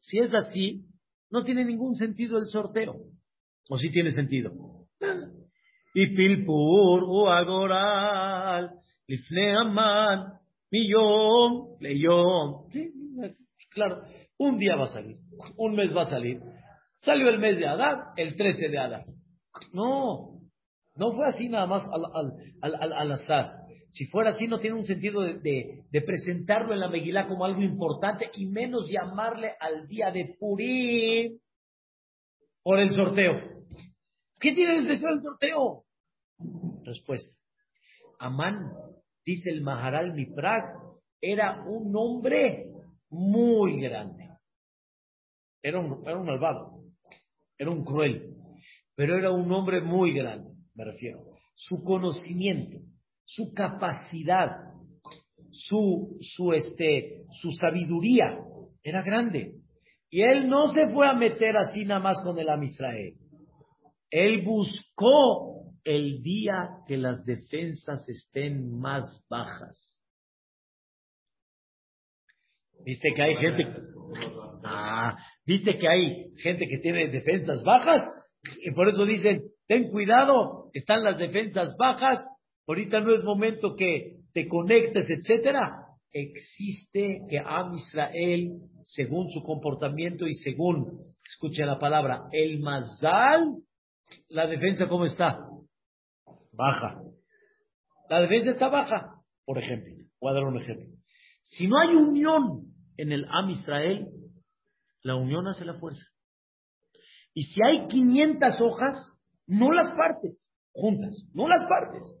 Si 0.00 0.18
es 0.18 0.32
así, 0.32 0.84
no 1.30 1.42
tiene 1.42 1.64
ningún 1.64 1.94
sentido 1.94 2.38
el 2.38 2.46
sorteo. 2.48 2.94
¿O 3.68 3.76
sí 3.76 3.90
tiene 3.90 4.12
sentido? 4.12 4.52
Y 5.94 6.06
pilpur 6.14 7.04
u 7.04 7.28
agoral, 7.28 8.70
lifne 9.06 9.56
aman, 9.56 10.34
millón, 10.70 11.76
leyón. 11.80 12.68
claro, 13.70 14.02
un 14.38 14.58
día 14.58 14.76
va 14.76 14.84
a 14.84 14.88
salir, 14.88 15.16
un 15.56 15.74
mes 15.74 15.94
va 15.94 16.02
a 16.02 16.10
salir. 16.10 16.40
Salió 17.08 17.30
el 17.30 17.38
mes 17.38 17.56
de 17.56 17.66
Adar, 17.66 18.12
el 18.18 18.36
13 18.36 18.68
de 18.68 18.78
Adar. 18.78 19.06
No, 19.72 20.42
no 20.94 21.12
fue 21.14 21.26
así 21.26 21.48
nada 21.48 21.66
más 21.66 21.82
al, 22.60 23.12
azar. 23.12 23.62
Si 23.88 24.04
fuera 24.08 24.32
así, 24.32 24.46
no 24.46 24.58
tiene 24.58 24.76
un 24.76 24.84
sentido 24.84 25.22
de, 25.22 25.86
presentarlo 26.04 26.74
en 26.74 26.80
la 26.80 26.90
Megilá 26.90 27.26
como 27.26 27.46
algo 27.46 27.62
importante 27.62 28.30
y 28.34 28.44
menos 28.44 28.90
llamarle 28.90 29.54
al 29.58 29.88
día 29.88 30.10
de 30.10 30.36
Purim 30.38 31.38
por 32.62 32.78
el 32.78 32.90
sorteo. 32.90 33.64
¿Qué 34.38 34.52
tiene 34.52 34.74
de 34.74 34.80
especial 34.80 35.14
el 35.14 35.22
sorteo? 35.22 35.84
Respuesta. 36.84 37.34
Amán, 38.18 38.70
dice 39.24 39.48
el 39.48 39.62
Maharal 39.62 40.12
Miprag, 40.12 40.74
era 41.22 41.64
un 41.66 41.90
hombre 41.96 42.66
muy 43.08 43.80
grande. 43.80 44.28
Era 45.62 45.80
un, 45.80 46.06
era 46.06 46.18
un 46.18 46.26
malvado, 46.26 46.77
era 47.58 47.70
un 47.70 47.84
cruel, 47.84 48.34
pero 48.94 49.16
era 49.16 49.30
un 49.30 49.50
hombre 49.52 49.80
muy 49.80 50.14
grande, 50.14 50.50
me 50.74 50.84
refiero. 50.84 51.24
Su 51.54 51.82
conocimiento, 51.82 52.78
su 53.24 53.52
capacidad, 53.52 54.68
su, 55.50 56.16
su, 56.20 56.52
este, 56.52 57.24
su 57.40 57.50
sabiduría 57.50 58.38
era 58.82 59.02
grande. 59.02 59.54
Y 60.10 60.22
él 60.22 60.48
no 60.48 60.68
se 60.68 60.88
fue 60.88 61.06
a 61.06 61.12
meter 61.12 61.56
así 61.56 61.84
nada 61.84 62.00
más 62.00 62.20
con 62.22 62.38
el 62.38 62.48
Am 62.48 62.62
Israel. 62.62 63.14
Él 64.10 64.42
buscó 64.42 65.72
el 65.84 66.22
día 66.22 66.70
que 66.86 66.96
las 66.96 67.24
defensas 67.24 68.08
estén 68.08 68.78
más 68.78 69.04
bajas. 69.28 69.97
Viste 72.84 73.12
que 73.14 73.22
hay 73.22 73.36
gente, 73.36 73.66
ah, 74.64 75.16
que 75.46 75.88
hay 75.88 76.32
gente 76.36 76.66
que 76.68 76.78
tiene 76.78 77.08
defensas 77.08 77.62
bajas 77.64 78.02
y 78.62 78.70
por 78.72 78.88
eso 78.88 79.04
dicen, 79.04 79.42
ten 79.66 79.90
cuidado, 79.90 80.70
están 80.72 81.04
las 81.04 81.18
defensas 81.18 81.74
bajas, 81.78 82.26
ahorita 82.66 83.00
no 83.00 83.14
es 83.14 83.22
momento 83.24 83.74
que 83.76 84.16
te 84.32 84.46
conectes, 84.46 85.08
etcétera. 85.08 85.84
Existe 86.10 87.20
que 87.28 87.38
Am 87.38 87.74
Israel, 87.74 88.60
según 88.82 89.28
su 89.30 89.42
comportamiento 89.42 90.26
y 90.26 90.34
según, 90.34 91.14
escuche 91.24 91.66
la 91.66 91.78
palabra, 91.78 92.24
el 92.32 92.60
Mazal, 92.60 93.56
la 94.28 94.46
defensa 94.46 94.88
cómo 94.88 95.04
está? 95.04 95.38
Baja. 96.52 97.00
La 98.08 98.20
defensa 98.22 98.52
está 98.52 98.68
baja, 98.68 99.20
por 99.44 99.58
ejemplo. 99.58 99.94
Voy 100.20 100.30
a 100.30 100.34
dar 100.34 100.44
un 100.44 100.58
ejemplo. 100.58 100.86
Si 101.42 101.66
no 101.66 101.78
hay 101.78 101.94
unión 101.94 102.67
en 102.98 103.12
el 103.12 103.24
Am 103.30 103.48
Israel, 103.48 104.08
la 105.02 105.16
unión 105.16 105.48
hace 105.48 105.64
la 105.64 105.74
fuerza. 105.74 106.04
Y 107.32 107.44
si 107.44 107.60
hay 107.62 107.86
500 107.86 108.60
hojas, 108.60 109.14
no 109.46 109.72
las 109.72 109.90
partes 109.92 110.36
juntas, 110.78 111.24
no 111.34 111.48
las 111.48 111.64
partes. 111.64 112.16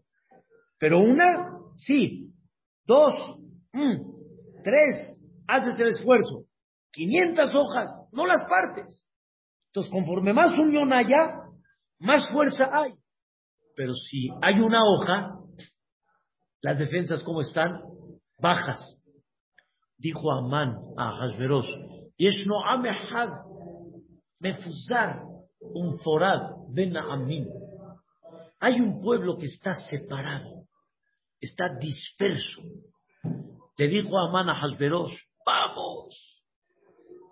Pero 0.78 1.00
una, 1.00 1.58
sí. 1.76 2.32
Dos, 2.84 3.14
mm, 3.72 4.62
tres, 4.64 5.20
haces 5.46 5.78
el 5.78 5.88
esfuerzo. 5.88 6.44
500 6.92 7.54
hojas, 7.54 7.90
no 8.12 8.26
las 8.26 8.44
partes. 8.46 9.06
Entonces, 9.68 9.92
conforme 9.92 10.32
más 10.32 10.52
unión 10.52 10.92
haya, 10.92 11.42
más 11.98 12.28
fuerza 12.32 12.68
hay. 12.72 12.94
Pero 13.76 13.94
si 13.94 14.28
hay 14.42 14.58
una 14.60 14.80
hoja, 14.82 15.38
las 16.62 16.78
defensas, 16.78 17.22
¿cómo 17.22 17.42
están? 17.42 17.80
Bajas. 18.38 18.80
Dijo 19.98 20.30
Amán 20.30 20.78
a 20.96 21.24
Hasberos, 21.24 21.66
Yeshno 22.16 22.64
Amehad, 22.64 23.30
Mefuzar, 24.40 25.24
un 25.60 25.98
forad, 25.98 26.52
ben 26.70 26.96
Amim. 26.96 27.46
Hay 28.60 28.80
un 28.80 29.00
pueblo 29.00 29.36
que 29.36 29.46
está 29.46 29.74
separado, 29.90 30.66
está 31.40 31.76
disperso, 31.80 32.62
Le 33.76 33.88
dijo 33.88 34.16
a 34.18 34.28
Amán 34.28 34.48
a 34.48 34.60
Hasberosh, 34.60 35.14
vamos, 35.44 36.44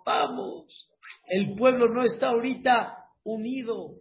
vamos. 0.05 0.89
El 1.25 1.55
pueblo 1.55 1.87
no 1.89 2.03
está 2.03 2.29
ahorita 2.29 2.97
unido. 3.23 3.95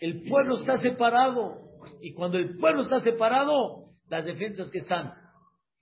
El 0.00 0.22
pueblo 0.28 0.54
está 0.54 0.78
separado. 0.78 1.70
Y 2.00 2.14
cuando 2.14 2.38
el 2.38 2.56
pueblo 2.56 2.82
está 2.82 3.00
separado, 3.00 3.90
las 4.08 4.24
defensas 4.24 4.70
que 4.70 4.78
están 4.78 5.12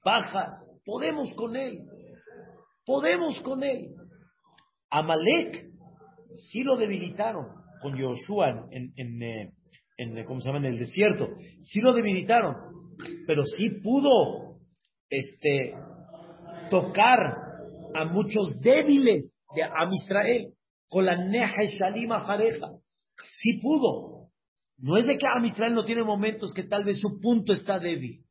bajas, 0.05 0.67
podemos 0.85 1.33
con 1.35 1.57
él. 1.57 1.87
Podemos 2.89 3.39
con 3.41 3.63
él. 3.63 3.91
Amalek 4.89 5.67
sí 6.51 6.63
lo 6.63 6.79
debilitaron 6.79 7.49
con 7.83 7.99
Yoshua 7.99 8.67
en, 8.71 8.95
en, 8.97 9.23
en, 9.23 9.53
en, 10.17 10.25
¿cómo 10.25 10.41
se 10.41 10.49
llama? 10.49 10.67
en 10.67 10.73
el 10.73 10.79
desierto. 10.79 11.29
Sí 11.61 11.81
lo 11.81 11.93
debilitaron, 11.93 12.57
pero 13.27 13.45
sí 13.45 13.83
pudo 13.83 14.57
este, 15.11 15.75
tocar 16.71 17.19
a 17.95 18.07
muchos 18.07 18.59
débiles 18.59 19.35
de 19.55 19.63
Amisrael 19.65 20.55
con 20.89 21.05
la 21.05 21.23
Neja 21.23 21.65
Shalima 21.79 22.25
Jareja. 22.25 22.71
Sí 23.33 23.61
pudo. 23.61 24.31
No 24.79 24.97
es 24.97 25.07
de 25.07 25.19
que 25.19 25.27
Amisrael 25.27 25.75
no 25.75 25.85
tiene 25.85 26.05
momentos 26.05 26.55
que 26.55 26.63
tal 26.63 26.85
vez 26.85 26.99
su 27.01 27.21
punto 27.21 27.53
está 27.53 27.79
débil. 27.79 28.25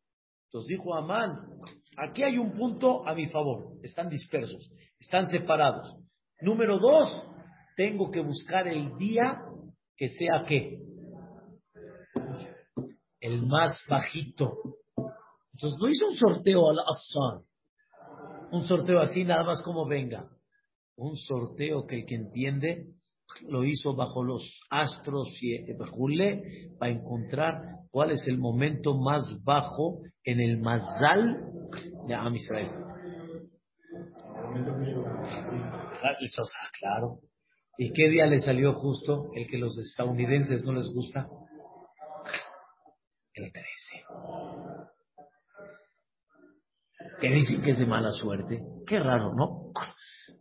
Entonces 0.48 0.70
dijo 0.70 0.96
Amán, 0.96 1.42
aquí 1.98 2.24
hay 2.24 2.38
un 2.38 2.54
punto 2.54 3.08
a 3.08 3.14
mi 3.14 3.28
favor. 3.28 3.74
Están 3.84 4.10
dispersos, 4.10 4.72
están 5.00 5.28
separados. 5.28 5.98
Número 6.42 6.78
dos, 6.80 7.08
tengo 7.76 8.12
que 8.12 8.22
buscar 8.22 8.68
el 8.68 8.96
día 8.98 9.42
que 9.96 10.10
sea 10.10 10.46
qué? 10.48 10.80
El 13.20 13.46
más 13.48 13.78
bajito. 13.90 14.54
Entonces 15.54 15.80
no 15.80 15.90
hizo 15.90 16.08
un 16.08 16.16
sorteo 16.16 16.70
al 16.70 16.80
Assan. 16.80 17.44
Un 18.52 18.64
sorteo 18.64 19.00
así 19.00 19.24
nada 19.24 19.44
más 19.44 19.62
como 19.64 19.88
venga. 19.88 20.30
Un 20.96 21.16
sorteo 21.16 21.86
que 21.86 21.96
el 21.96 22.06
que 22.06 22.16
entiende 22.16 22.86
lo 23.48 23.66
hizo 23.66 23.96
bajo 23.96 24.24
los 24.24 24.44
astros 24.70 25.28
y 25.42 25.58
para 26.80 26.92
encontrar 26.92 27.62
cuál 27.98 28.12
es 28.12 28.28
el 28.28 28.38
momento 28.38 28.96
más 28.96 29.24
bajo 29.44 30.04
en 30.24 30.40
el 30.40 30.60
Mazal 30.60 31.52
de 32.08 32.14
Am 32.14 32.36
Israel. 32.36 32.70
Claro. 36.80 37.22
¿Y 37.80 37.92
qué 37.94 38.08
día 38.10 38.28
le 38.28 38.38
salió 38.38 38.76
justo 38.76 39.32
el 39.34 39.48
que 39.48 39.58
los 39.58 39.76
estadounidenses 39.80 40.64
no 40.64 40.74
les 40.74 40.88
gusta? 40.94 41.28
El 43.34 43.52
13. 43.52 43.66
Que 47.20 47.30
dicen 47.32 47.64
que 47.64 47.72
es 47.72 47.80
de 47.80 47.88
mala 47.88 48.12
suerte. 48.12 48.60
Qué 48.86 49.00
raro, 49.00 49.34
¿no? 49.34 49.72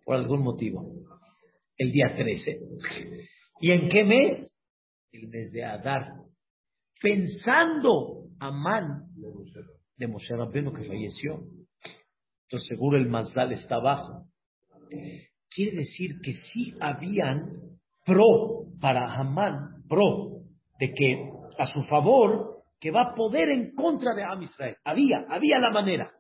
Por 0.04 0.16
algún 0.16 0.42
motivo. 0.42 0.92
El 1.78 1.90
día 1.90 2.12
13. 2.14 2.60
¿Y 3.62 3.72
en 3.72 3.88
qué 3.88 4.04
mes? 4.04 4.54
El 5.10 5.28
mes 5.28 5.52
de 5.52 5.64
Adar. 5.64 6.25
Pensando 7.00 8.28
a 8.40 8.50
Man 8.50 9.06
de 9.96 10.06
Moshe 10.06 10.34
Rabbeinu 10.34 10.72
que 10.72 10.84
falleció. 10.84 11.42
Entonces 12.44 12.68
seguro 12.68 12.96
el 12.96 13.08
Mazdal 13.08 13.52
está 13.52 13.76
abajo. 13.76 14.26
Quiere 15.50 15.78
decir 15.78 16.20
que 16.22 16.32
sí 16.32 16.74
habían 16.80 17.76
pro 18.04 18.66
para 18.80 19.12
Hamán, 19.12 19.82
pro, 19.88 20.42
de 20.78 20.92
que 20.92 21.30
a 21.58 21.66
su 21.66 21.82
favor, 21.84 22.62
que 22.78 22.90
va 22.90 23.10
a 23.10 23.14
poder 23.14 23.48
en 23.48 23.74
contra 23.74 24.14
de 24.14 24.22
Am 24.22 24.42
Israel. 24.42 24.76
Había, 24.84 25.26
había 25.28 25.58
la 25.58 25.70
manera. 25.70 26.12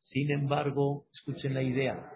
Sin 0.00 0.30
embargo, 0.30 1.06
escuchen 1.12 1.54
la 1.54 1.62
idea. 1.62 2.10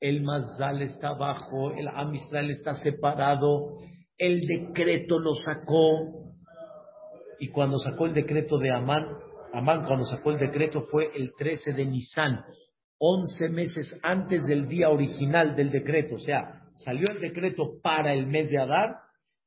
El 0.00 0.22
Mazal 0.22 0.82
está 0.82 1.10
abajo, 1.10 1.72
el 1.72 1.88
Am 1.88 2.14
Israel 2.14 2.50
está 2.50 2.74
separado, 2.74 3.78
el 4.18 4.40
decreto 4.40 5.18
lo 5.18 5.34
sacó. 5.36 6.21
Y 7.42 7.48
cuando 7.48 7.76
sacó 7.78 8.06
el 8.06 8.14
decreto 8.14 8.56
de 8.56 8.70
Amán, 8.70 9.04
Amán 9.52 9.84
cuando 9.84 10.04
sacó 10.04 10.30
el 10.30 10.38
decreto 10.38 10.86
fue 10.92 11.10
el 11.12 11.32
13 11.36 11.72
de 11.72 11.86
Nisan, 11.86 12.44
11 12.98 13.48
meses 13.48 13.92
antes 14.04 14.44
del 14.46 14.68
día 14.68 14.90
original 14.90 15.56
del 15.56 15.72
decreto. 15.72 16.14
O 16.14 16.18
sea, 16.20 16.62
salió 16.76 17.10
el 17.10 17.18
decreto 17.18 17.80
para 17.82 18.14
el 18.14 18.28
mes 18.28 18.48
de 18.48 18.60
Adar 18.60 18.94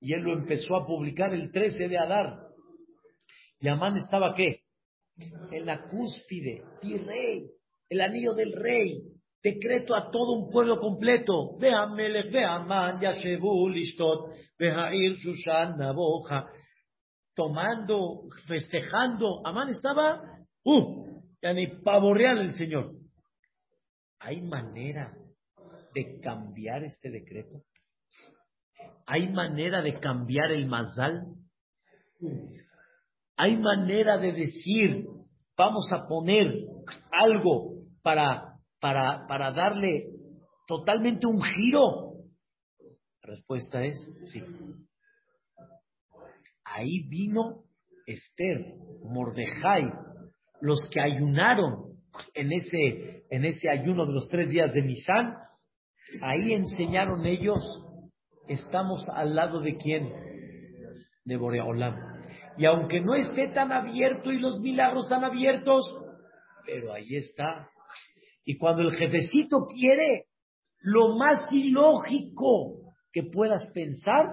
y 0.01 0.13
él 0.13 0.23
lo 0.23 0.33
empezó 0.33 0.75
a 0.75 0.85
publicar 0.85 1.33
el 1.33 1.53
13 1.53 1.87
de 1.87 1.97
Adar. 1.97 2.47
Y 3.61 3.69
Amán 3.69 3.95
estaba 3.95 4.35
qué? 4.35 4.63
En 5.53 5.65
la 5.65 5.83
cúspide, 5.87 6.63
rey, 6.81 7.45
el 7.89 8.01
anillo 8.01 8.33
del 8.33 8.51
rey, 8.61 9.03
decreto 9.41 9.95
a 9.95 10.11
todo 10.11 10.33
un 10.33 10.51
pueblo 10.51 10.81
completo. 10.81 11.57
Ve 11.59 11.71
Amelech, 11.73 12.29
ve 12.29 12.43
Amán, 12.43 12.99
Yashevu, 12.99 13.69
Lishtot, 13.69 14.33
Behair, 14.59 15.13
Shushan, 15.13 15.77
Naboja 15.77 16.45
tomando, 17.35 18.27
festejando. 18.47 19.45
Amán 19.45 19.69
estaba, 19.69 20.21
¡uh! 20.63 21.21
Ya 21.41 21.51
el 22.39 22.53
Señor. 22.53 22.93
¿Hay 24.19 24.41
manera 24.41 25.13
de 25.93 26.19
cambiar 26.21 26.83
este 26.83 27.09
decreto? 27.09 27.61
¿Hay 29.05 29.29
manera 29.31 29.81
de 29.81 29.99
cambiar 29.99 30.51
el 30.51 30.65
mazal? 30.65 31.35
¿Hay 33.37 33.57
manera 33.57 34.17
de 34.17 34.31
decir, 34.31 35.05
vamos 35.55 35.87
a 35.91 36.07
poner 36.07 36.65
algo 37.11 37.83
para, 38.01 38.55
para, 38.79 39.27
para 39.27 39.51
darle 39.51 40.07
totalmente 40.67 41.27
un 41.27 41.41
giro? 41.43 42.13
La 43.21 43.29
respuesta 43.29 43.83
es 43.83 43.97
sí 44.25 44.41
ahí 46.75 47.07
vino 47.07 47.63
Esther, 48.05 48.75
Mordejai, 49.03 49.83
los 50.61 50.79
que 50.91 51.01
ayunaron 51.01 51.95
en 52.33 52.51
ese, 52.51 53.23
en 53.29 53.45
ese 53.45 53.69
ayuno 53.69 54.05
de 54.05 54.13
los 54.13 54.27
tres 54.29 54.49
días 54.49 54.73
de 54.73 54.81
Nisan, 54.81 55.35
ahí 56.21 56.53
enseñaron 56.53 57.25
ellos, 57.25 57.63
estamos 58.47 59.07
al 59.13 59.35
lado 59.35 59.61
de 59.61 59.77
quién? 59.77 60.11
De 61.23 61.37
Boreolam. 61.37 61.95
Y 62.57 62.65
aunque 62.65 63.01
no 63.01 63.15
esté 63.15 63.49
tan 63.49 63.71
abierto 63.71 64.31
y 64.31 64.39
los 64.39 64.59
milagros 64.59 65.05
están 65.05 65.23
abiertos, 65.23 65.83
pero 66.65 66.93
ahí 66.93 67.15
está. 67.15 67.69
Y 68.45 68.57
cuando 68.57 68.83
el 68.83 68.95
jefecito 68.95 69.65
quiere, 69.77 70.25
lo 70.81 71.15
más 71.17 71.51
ilógico 71.51 72.93
que 73.11 73.23
puedas 73.23 73.65
pensar 73.73 74.25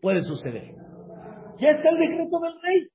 puede 0.00 0.22
suceder. 0.22 0.79
Ya 1.60 1.70
está 1.70 1.90
el 1.90 1.98
decreto 1.98 2.40
del 2.40 2.54
rey. 2.62 2.88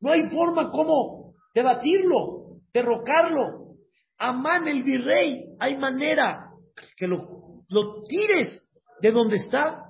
No 0.00 0.12
hay 0.12 0.28
forma 0.28 0.70
como 0.70 1.34
debatirlo, 1.54 2.60
derrocarlo. 2.72 3.76
Amán 4.18 4.68
el 4.68 4.82
virrey, 4.82 5.44
hay 5.58 5.76
manera 5.76 6.50
que 6.96 7.06
lo, 7.06 7.64
lo 7.68 8.02
tires 8.04 8.62
de 9.00 9.10
donde 9.10 9.36
está. 9.36 9.82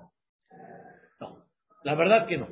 No, 1.20 1.44
la 1.84 1.94
verdad 1.94 2.26
que 2.26 2.38
no. 2.38 2.48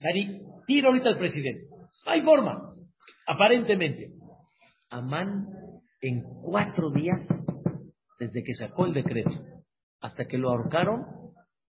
Dari, 0.00 0.40
tira 0.66 0.88
ahorita 0.88 1.10
al 1.10 1.18
presidente. 1.18 1.68
No 2.06 2.12
hay 2.12 2.22
forma, 2.22 2.74
aparentemente. 3.26 4.12
Amán 4.90 5.46
en 6.00 6.22
cuatro 6.42 6.90
días, 6.90 7.26
desde 8.18 8.42
que 8.42 8.54
sacó 8.54 8.86
el 8.86 8.94
decreto 8.94 9.30
hasta 10.00 10.26
que 10.26 10.38
lo 10.38 10.50
ahorcaron, 10.50 11.04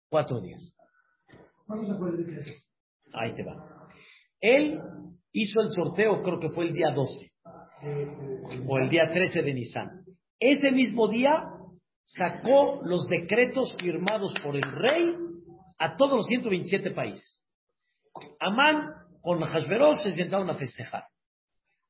cuatro 0.10 0.40
días. 0.42 0.74
¿Cuándo 1.66 1.88
sacó 1.92 2.08
el 2.08 2.18
decreto? 2.18 2.52
Ahí 3.14 3.34
te 3.36 3.44
va. 3.44 3.56
Él 4.40 4.80
hizo 5.32 5.62
el 5.62 5.70
sorteo, 5.70 6.22
creo 6.24 6.40
que 6.40 6.50
fue 6.50 6.66
el 6.66 6.74
día 6.74 6.92
12 6.92 7.32
o 8.68 8.78
el 8.78 8.90
día 8.90 9.10
13 9.12 9.42
de 9.42 9.54
Nisan. 9.54 9.90
Ese 10.40 10.72
mismo 10.72 11.08
día 11.08 11.32
sacó 12.04 12.82
los 12.84 13.08
decretos 13.08 13.76
firmados 13.80 14.34
por 14.44 14.56
el 14.56 14.64
rey 14.64 15.16
a 15.78 15.96
todos 15.96 16.18
los 16.18 16.28
127 16.28 16.92
países. 16.92 17.44
Amán 18.40 18.90
con 19.22 19.40
Hashverosh 19.40 20.04
se 20.04 20.14
sentaron 20.14 20.50
a 20.50 20.56
festejar. 20.56 21.04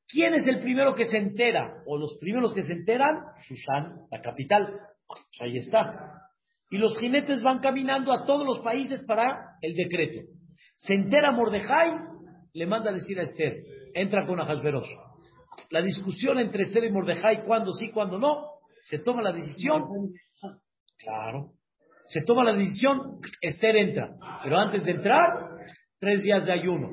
¿Quién 0.07 0.33
es 0.33 0.45
el 0.45 0.59
primero 0.59 0.93
que 0.95 1.05
se 1.05 1.17
entera? 1.17 1.81
O 1.85 1.97
los 1.97 2.17
primeros 2.19 2.53
que 2.53 2.63
se 2.63 2.73
enteran, 2.73 3.17
Shushan, 3.47 4.07
la 4.11 4.21
capital. 4.21 4.67
Pues 5.07 5.41
ahí 5.41 5.57
está. 5.57 6.19
Y 6.69 6.77
los 6.77 6.97
jinetes 6.99 7.41
van 7.41 7.59
caminando 7.59 8.11
a 8.11 8.25
todos 8.25 8.45
los 8.45 8.59
países 8.59 9.03
para 9.05 9.57
el 9.61 9.73
decreto. 9.73 10.21
Se 10.81 10.93
entera 10.95 11.31
Mordejai, 11.31 11.91
le 12.53 12.65
manda 12.65 12.89
a 12.89 12.93
decir 12.93 13.19
a 13.19 13.23
Esther, 13.23 13.63
entra 13.93 14.25
con 14.25 14.39
Ahasverosh. 14.39 14.89
La 15.69 15.81
discusión 15.81 16.39
entre 16.39 16.63
Esther 16.63 16.85
y 16.85 16.91
Mordejai, 16.91 17.45
cuándo 17.45 17.71
sí, 17.71 17.91
cuándo 17.91 18.17
no, 18.17 18.45
se 18.83 18.97
toma 18.99 19.21
la 19.21 19.31
decisión. 19.31 19.83
Claro. 20.97 21.51
Se 22.05 22.23
toma 22.23 22.43
la 22.43 22.53
decisión, 22.53 23.19
Esther 23.41 23.75
entra. 23.75 24.15
Pero 24.43 24.57
antes 24.57 24.83
de 24.83 24.91
entrar, 24.91 25.19
tres 25.99 26.23
días 26.23 26.45
de 26.45 26.51
ayuno. 26.51 26.89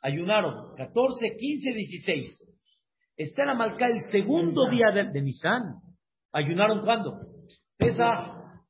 Ayunaron 0.00 0.74
14, 0.76 1.36
15, 1.36 1.72
16. 1.72 2.44
Esther 3.16 3.48
Amalcá 3.48 3.88
el 3.88 4.00
segundo 4.12 4.70
día 4.70 4.92
de, 4.92 5.10
de 5.10 5.22
Nisan. 5.22 5.74
¿Ayunaron 6.32 6.84
cuándo? 6.84 7.18
Pesa. 7.76 8.62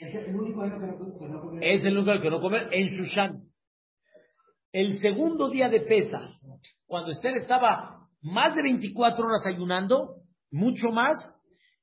Es 0.00 0.14
el 0.14 0.34
único 0.34 0.62
año 0.62 0.80
que 0.80 0.86
no, 0.86 1.40
comieron. 1.40 1.62
Es 1.62 1.84
el 1.84 1.98
único 1.98 2.22
que 2.22 2.30
no 2.30 2.40
comer 2.40 2.68
en 2.72 2.88
Shushan. 2.88 3.53
El 4.74 4.98
segundo 4.98 5.50
día 5.50 5.68
de 5.68 5.82
Pesa, 5.82 6.18
cuando 6.84 7.12
Esther 7.12 7.36
estaba 7.36 8.08
más 8.22 8.56
de 8.56 8.62
24 8.62 9.24
horas 9.24 9.46
ayunando, 9.46 10.16
mucho 10.50 10.88
más, 10.88 11.14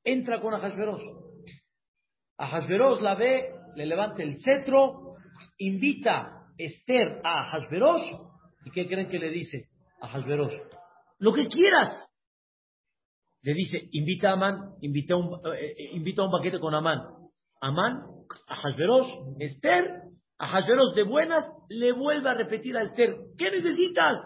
entra 0.03 0.41
con 0.41 0.53
Ahasveros. 0.53 1.01
Ahasveros 2.37 3.01
la 3.01 3.15
ve, 3.15 3.49
le 3.77 3.85
levanta 3.85 4.21
el 4.23 4.35
cetro, 4.43 5.15
invita 5.57 6.49
Esther 6.57 7.21
a 7.23 7.43
Ahasveros, 7.45 8.01
¿y 8.65 8.71
qué 8.71 8.85
creen 8.87 9.07
que 9.07 9.19
le 9.19 9.29
dice 9.29 9.69
a? 10.01 10.17
Lo 11.19 11.33
que 11.33 11.47
quieras. 11.47 12.09
Le 13.41 13.53
dice, 13.53 13.87
invita 13.93 14.31
a 14.31 14.33
Amán, 14.33 14.73
invita 14.81 15.15
un, 15.15 15.35
eh, 15.45 15.75
eh, 15.77 15.89
invita 15.93 16.23
un 16.23 16.31
paquete 16.31 16.59
con 16.59 16.75
Amán. 16.75 16.99
Amán, 17.61 18.03
Ahasveros, 18.47 19.07
Esther, 19.39 20.10
Ahasveros 20.43 20.95
de 20.95 21.03
buenas, 21.03 21.47
le 21.69 21.91
vuelve 21.91 22.27
a 22.27 22.33
repetir 22.33 22.75
a 22.75 22.81
Esther, 22.81 23.15
¿qué 23.37 23.51
necesitas? 23.51 24.17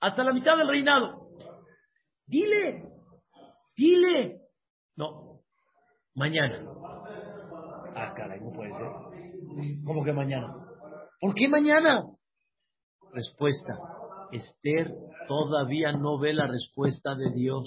Hasta 0.00 0.24
la 0.24 0.32
mitad 0.32 0.56
del 0.56 0.66
reinado. 0.66 1.28
Dile, 2.26 2.84
dile. 3.76 4.40
No, 4.96 5.42
mañana. 6.14 6.64
Ah, 7.94 8.14
caray, 8.16 8.40
no 8.40 8.50
puede 8.50 8.72
ser. 8.72 8.86
¿Cómo 9.84 10.02
que 10.04 10.12
mañana? 10.14 10.54
¿Por 11.20 11.34
qué 11.34 11.48
mañana? 11.48 12.02
Respuesta. 13.12 13.74
Esther 14.32 14.90
todavía 15.26 15.92
no 15.92 16.18
ve 16.18 16.32
la 16.32 16.46
respuesta 16.46 17.14
de 17.14 17.30
Dios. 17.34 17.66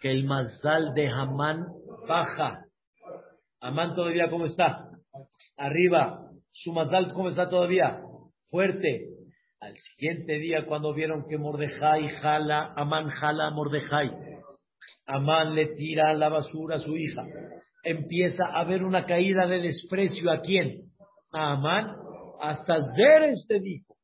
Que 0.00 0.12
el 0.12 0.24
mazal 0.24 0.94
de 0.94 1.08
Hamán 1.10 1.66
baja. 2.08 2.64
Amán 3.60 3.94
todavía, 3.94 4.30
¿cómo 4.30 4.46
está? 4.46 4.88
Arriba. 5.58 6.25
Su 6.62 6.72
mazal, 6.72 7.12
¿cómo 7.12 7.28
está 7.28 7.48
todavía? 7.48 8.00
Fuerte. 8.50 9.08
Al 9.60 9.76
siguiente 9.76 10.38
día, 10.38 10.64
cuando 10.66 10.94
vieron 10.94 11.26
que 11.28 11.36
Mordejai 11.36 12.08
jala, 12.20 12.72
Amán 12.76 13.08
jala 13.08 13.48
a 13.48 13.50
Mordejai, 13.50 14.10
Amán 15.06 15.54
le 15.54 15.74
tira 15.74 16.10
a 16.10 16.14
la 16.14 16.28
basura 16.28 16.76
a 16.76 16.78
su 16.78 16.96
hija. 16.96 17.24
Empieza 17.82 18.46
a 18.46 18.60
haber 18.60 18.84
una 18.84 19.04
caída 19.04 19.46
de 19.46 19.60
desprecio 19.60 20.30
a 20.30 20.40
quién? 20.40 20.92
A 21.30 21.52
Amán. 21.52 21.94
Hasta 22.40 22.78
Zeres 22.96 23.46
te 23.48 23.60
dijo. 23.60 23.94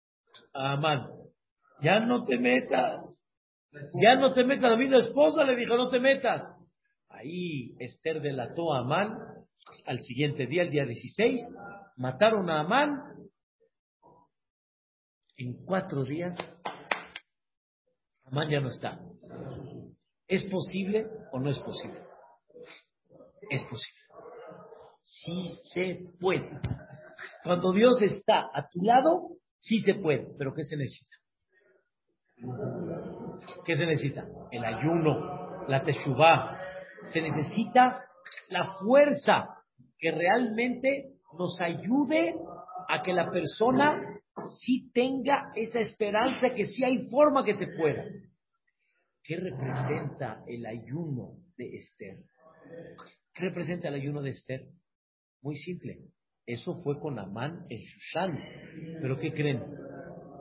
A 0.52 0.72
Amán, 0.72 1.06
ya 1.80 2.00
no 2.00 2.24
te 2.24 2.38
metas. 2.38 3.24
Ya 4.02 4.16
no 4.16 4.32
te 4.34 4.44
metas. 4.44 4.72
A 4.72 4.76
mí 4.76 4.94
esposa 4.94 5.44
le 5.44 5.56
dijo, 5.56 5.76
no 5.76 5.88
te 5.88 6.00
metas. 6.00 6.42
Ahí 7.08 7.74
Esther 7.78 8.20
delató 8.20 8.74
a 8.74 8.80
Amán. 8.80 9.31
Al 9.86 10.00
siguiente 10.02 10.46
día, 10.46 10.62
el 10.62 10.70
día 10.70 10.84
16, 10.84 11.40
mataron 11.96 12.50
a 12.50 12.60
Amán 12.60 13.02
en 15.36 15.64
cuatro 15.64 16.04
días, 16.04 16.36
Amán 18.24 18.48
ya 18.48 18.60
no 18.60 18.68
está. 18.68 19.00
¿Es 20.26 20.44
posible 20.44 21.06
o 21.32 21.40
no 21.40 21.50
es 21.50 21.58
posible? 21.58 22.00
Es 23.50 23.62
posible. 23.64 24.00
Sí 25.00 25.58
se 25.74 26.00
puede. 26.20 26.60
Cuando 27.44 27.72
Dios 27.72 28.00
está 28.00 28.48
a 28.54 28.68
tu 28.68 28.82
lado, 28.82 29.36
sí 29.58 29.82
se 29.82 29.94
puede. 29.94 30.26
Pero 30.38 30.54
¿qué 30.54 30.62
se 30.62 30.76
necesita? 30.76 31.16
¿Qué 33.64 33.76
se 33.76 33.86
necesita? 33.86 34.26
El 34.50 34.64
ayuno, 34.64 35.66
la 35.68 35.82
teshuvah. 35.84 36.58
Se 37.12 37.20
necesita 37.20 38.04
la 38.48 38.74
fuerza 38.80 39.48
que 39.98 40.10
realmente 40.10 41.14
nos 41.38 41.60
ayude 41.60 42.34
a 42.88 43.02
que 43.02 43.12
la 43.12 43.30
persona 43.30 44.20
sí 44.60 44.90
tenga 44.92 45.52
esa 45.54 45.80
esperanza 45.80 46.48
que 46.54 46.66
sí 46.66 46.84
hay 46.84 47.08
forma 47.10 47.44
que 47.44 47.54
se 47.54 47.66
pueda. 47.66 48.04
¿Qué 49.24 49.36
representa 49.36 50.42
el 50.46 50.66
ayuno 50.66 51.36
de 51.56 51.76
Esther? 51.76 52.18
¿Qué 53.34 53.44
representa 53.44 53.88
el 53.88 53.94
ayuno 53.94 54.20
de 54.20 54.30
Esther? 54.30 54.66
Muy 55.42 55.56
simple. 55.56 55.98
Eso 56.44 56.82
fue 56.82 56.98
con 56.98 57.18
Amán 57.18 57.66
en 57.68 57.80
Shushan. 57.80 58.38
¿Pero 59.00 59.18
qué 59.18 59.32
creen? 59.32 59.62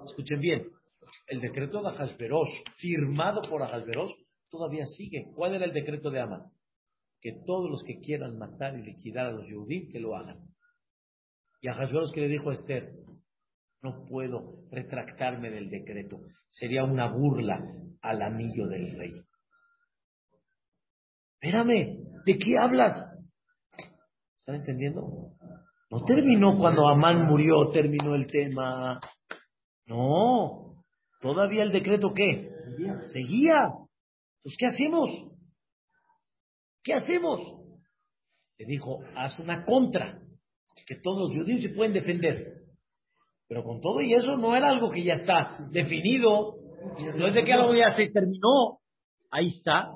Escuchen 0.04 0.40
bien. 0.40 0.68
El 1.28 1.42
decreto 1.42 1.82
de 1.82 1.90
Ahasverosh, 1.90 2.50
firmado 2.78 3.42
por 3.50 3.62
Ahasverosh, 3.62 4.14
todavía 4.50 4.86
sigue. 4.86 5.32
¿Cuál 5.36 5.56
era 5.56 5.66
el 5.66 5.74
decreto 5.74 6.10
de 6.10 6.22
Amán? 6.22 6.52
Que 7.22 7.34
todos 7.46 7.70
los 7.70 7.84
que 7.84 8.00
quieran 8.00 8.38
matar 8.38 8.78
y 8.78 8.84
liquidar 8.84 9.28
a 9.28 9.32
los 9.32 9.46
Yehudim, 9.46 9.92
que 9.92 10.00
lo 10.00 10.16
hagan. 10.16 10.40
Y 11.62 11.68
Ahasverosh 11.68 12.12
que 12.14 12.22
le 12.22 12.28
dijo 12.28 12.50
a 12.50 12.54
Esther, 12.54 12.94
no 13.84 14.06
puedo 14.06 14.64
retractarme 14.72 15.50
del 15.50 15.70
decreto. 15.70 16.20
Sería 16.50 16.84
una 16.84 17.08
burla 17.08 17.60
al 18.02 18.22
anillo 18.22 18.68
del 18.68 18.98
rey. 18.98 19.12
Espérame, 21.40 21.98
¿de 22.26 22.38
qué 22.38 22.58
hablas? 22.60 22.94
¿Están 24.40 24.56
entendiendo? 24.56 25.36
No 25.90 26.06
terminó 26.06 26.58
cuando 26.58 26.88
Amán 26.88 27.26
murió, 27.26 27.70
terminó 27.72 28.16
el 28.16 28.28
tema. 28.28 29.00
No, 29.88 30.84
todavía 31.20 31.64
el 31.64 31.72
decreto 31.72 32.14
qué? 32.14 32.50
Seguía. 33.12 33.66
Entonces, 33.66 34.56
¿qué 34.58 34.66
hacemos? 34.68 35.10
¿Qué 36.84 36.94
hacemos? 36.94 37.40
Le 38.58 38.66
dijo, 38.66 39.00
haz 39.16 39.38
una 39.40 39.64
contra, 39.66 40.20
que 40.86 40.96
todos 41.02 41.30
los 41.30 41.38
judíos 41.38 41.62
se 41.62 41.70
pueden 41.70 41.94
defender. 41.94 42.62
Pero 43.48 43.64
con 43.64 43.82
todo 43.82 44.02
y 44.02 44.14
eso 44.14 44.38
no 44.38 44.56
era 44.56 44.70
algo 44.70 44.90
que 44.90 45.04
ya 45.04 45.14
está 45.14 45.58
definido, 45.72 46.56
no 47.16 47.28
es 47.28 47.34
de 47.34 47.44
que 47.44 47.54
algo 47.54 47.74
ya 47.74 47.92
se 47.94 48.08
terminó. 48.08 48.80
Ahí 49.30 49.48
está, 49.48 49.90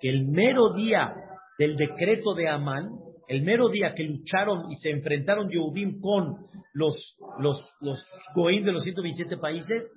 que 0.00 0.08
el 0.08 0.26
mero 0.26 0.72
día 0.74 1.14
del 1.58 1.76
decreto 1.76 2.34
de 2.34 2.48
Amán, 2.48 2.90
el 3.28 3.42
mero 3.42 3.68
día 3.68 3.94
que 3.94 4.04
lucharon 4.04 4.70
y 4.70 4.76
se 4.76 4.90
enfrentaron 4.90 5.50
Yehudim 5.50 6.00
con 6.00 6.46
los, 6.72 7.16
los, 7.38 7.60
los 7.80 8.04
Goim 8.34 8.64
de 8.64 8.72
los 8.72 8.82
127 8.82 9.36
países, 9.36 9.92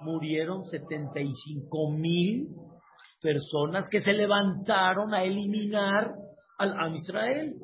murieron 0.00 0.64
75 0.64 1.90
mil 1.92 2.48
personas 3.22 3.88
que 3.90 4.00
se 4.00 4.12
levantaron 4.12 5.14
a 5.14 5.22
eliminar 5.22 6.12
al 6.58 6.72
Am 6.78 6.94
Israel. 6.94 7.54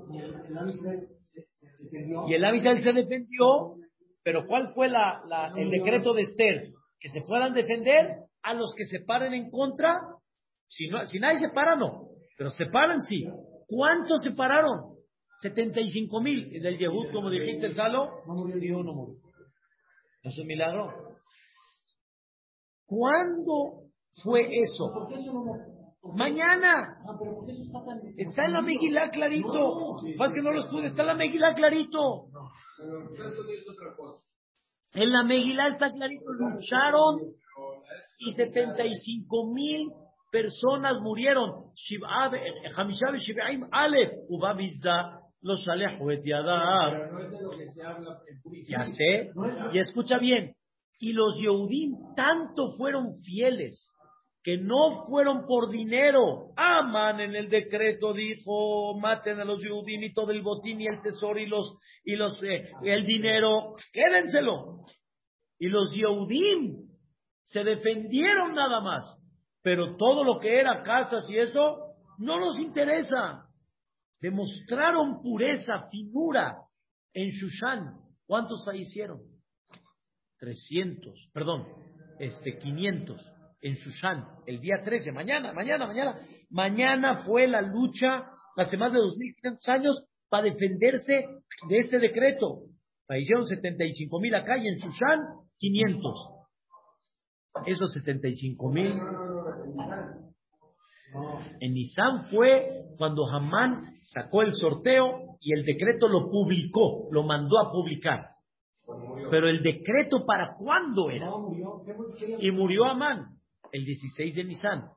Y 2.26 2.34
el 2.34 2.44
Am 2.44 2.54
Israel 2.54 2.82
se 2.82 2.92
defendió, 2.92 3.74
pero 4.22 4.46
¿cuál 4.46 4.72
fue 4.74 4.88
la, 4.88 5.20
la, 5.26 5.52
el 5.56 5.70
decreto 5.70 6.14
de 6.14 6.22
Esther? 6.22 6.68
Que 7.00 7.08
se 7.08 7.20
puedan 7.26 7.52
defender 7.52 8.24
a 8.42 8.54
los 8.54 8.72
que 8.76 8.84
se 8.84 9.00
paren 9.00 9.34
en 9.34 9.50
contra. 9.50 10.00
Si, 10.68 10.88
no, 10.88 11.04
si 11.06 11.18
nadie 11.18 11.38
se 11.38 11.48
para, 11.50 11.76
no. 11.76 12.08
Pero 12.36 12.50
se 12.50 12.66
paran, 12.66 13.00
sí. 13.00 13.24
¿Cuántos 13.66 14.22
se 14.22 14.30
pararon? 14.30 14.96
75 15.40 16.20
mil. 16.20 16.54
Y 16.54 16.60
del 16.60 16.78
Yehud, 16.78 17.12
como 17.12 17.30
dijiste, 17.30 17.70
Salo, 17.70 18.22
No 18.26 18.34
murió 18.34 18.56
ni 18.56 18.70
uno 18.70 18.92
murió. 18.92 19.16
¿No 20.24 20.30
es 20.30 20.38
un 20.38 20.46
milagro? 20.46 20.92
¿Cuándo 22.86 23.87
fue 24.22 24.40
eso? 24.42 24.92
¿Por 24.92 25.08
qué 25.08 25.14
eso 25.20 25.32
no 25.32 25.44
lo- 25.44 25.78
Mañana. 26.14 26.96
Ah, 27.06 27.16
pero 27.18 27.34
¿por 27.36 27.46
qué 27.46 27.52
eso 27.52 27.62
está 27.64 27.84
tan... 27.84 28.00
Está 28.16 28.44
en 28.46 28.52
la 28.52 28.62
Megilá 28.62 29.10
clarito. 29.10 29.52
No, 29.52 29.98
sí, 30.00 30.14
Más 30.16 30.32
que 30.32 30.40
no 30.40 30.52
lo 30.52 30.60
estudies, 30.60 30.90
está 30.90 31.02
en 31.02 31.08
la 31.08 31.14
Megilá 31.14 31.54
clarito. 31.54 32.26
Pero 32.78 33.28
eso 33.32 33.42
es 33.50 33.68
otra 33.68 33.96
cosa. 33.96 34.22
En 34.94 35.10
la 35.12 35.22
Megilá 35.24 35.68
está 35.68 35.90
clarito. 35.90 36.24
Lucharon 36.32 37.18
y 38.20 38.32
75 38.32 39.52
mil 39.52 39.88
personas 40.30 40.98
murieron. 41.00 41.72
Shiv'a 41.74 42.28
be- 42.30 42.40
Hamisha 42.76 43.10
be 43.10 43.18
Shiv'aim 43.18 43.68
Aleph. 43.70 44.12
Uba 44.28 44.54
bizza 44.54 45.20
lo 45.42 45.56
shalehu 45.56 46.10
et 46.10 46.22
yadav. 46.24 46.92
Pero 46.92 47.12
no 47.12 47.20
es 47.24 47.30
de 47.30 47.40
lo 47.42 47.50
que 47.50 47.70
se 47.72 47.82
habla 47.82 48.18
en 48.28 48.40
Purim. 48.42 48.64
Ya 48.68 48.84
sé. 48.86 49.30
Y 49.72 49.78
escucha 49.78 50.18
bien. 50.18 50.54
Y 51.00 51.12
los 51.12 51.36
Yehudim 51.38 51.92
tanto 52.16 52.70
fueron 52.76 53.14
fieles 53.24 53.92
que 54.48 54.56
no 54.56 55.04
fueron 55.06 55.44
por 55.44 55.70
dinero. 55.70 56.54
Amán 56.56 57.20
en 57.20 57.36
el 57.36 57.50
decreto 57.50 58.14
dijo, 58.14 58.98
maten 58.98 59.38
a 59.40 59.44
los 59.44 59.60
Yehudim 59.60 60.04
y 60.04 60.14
todo 60.14 60.30
el 60.30 60.40
botín 60.40 60.80
y 60.80 60.86
el 60.86 61.02
tesoro 61.02 61.38
y 61.38 61.44
los 61.44 61.76
y 62.02 62.16
los 62.16 62.42
eh, 62.42 62.70
el 62.82 63.04
dinero, 63.04 63.74
quédenselo. 63.92 64.78
Y 65.58 65.68
los 65.68 65.92
Yehudim 65.92 66.88
se 67.42 67.62
defendieron 67.62 68.54
nada 68.54 68.80
más, 68.80 69.20
pero 69.60 69.98
todo 69.98 70.24
lo 70.24 70.38
que 70.38 70.58
era 70.58 70.82
casas 70.82 71.26
y 71.28 71.36
eso 71.36 71.96
no 72.16 72.40
nos 72.40 72.58
interesa. 72.58 73.50
Demostraron 74.18 75.20
pureza, 75.20 75.90
finura 75.90 76.56
en 77.12 77.28
Shushan. 77.28 77.98
¿Cuántos 78.24 78.64
fallecieron? 78.64 79.20
300, 80.38 81.28
perdón, 81.34 81.66
este 82.18 82.56
500. 82.56 83.37
En 83.60 83.74
Shushan, 83.74 84.24
el 84.46 84.60
día 84.60 84.82
13, 84.82 85.12
mañana, 85.12 85.52
mañana, 85.52 85.86
mañana. 85.86 86.20
Mañana 86.50 87.24
fue 87.24 87.46
la 87.48 87.60
lucha, 87.60 88.30
hace 88.56 88.76
más 88.76 88.92
de 88.92 88.98
2.500 88.98 89.68
años, 89.68 90.04
para 90.28 90.44
defenderse 90.44 91.24
de 91.68 91.76
este 91.78 91.98
decreto. 91.98 92.62
Hicieron 93.10 93.46
75 93.46 94.20
mil 94.20 94.34
acá 94.34 94.58
y 94.58 94.68
en 94.68 94.76
Shushan 94.76 95.18
500. 95.58 96.14
Esos 97.66 97.92
75 97.92 98.70
mil. 98.70 98.92
En 101.60 101.72
Nisan 101.72 102.26
fue 102.30 102.84
cuando 102.98 103.26
Hamán 103.26 103.98
sacó 104.02 104.42
el 104.42 104.52
sorteo 104.52 105.38
y 105.40 105.54
el 105.54 105.64
decreto 105.64 106.06
lo 106.06 106.30
publicó, 106.30 107.08
lo 107.10 107.22
mandó 107.22 107.58
a 107.58 107.72
publicar. 107.72 108.26
Pero 109.30 109.48
el 109.48 109.62
decreto 109.62 110.26
para 110.26 110.54
cuándo 110.58 111.10
era. 111.10 111.30
Y 112.40 112.50
murió 112.50 112.84
Amán 112.84 113.37
el 113.72 113.84
16 113.84 114.34
de 114.34 114.44
Nisan. 114.44 114.90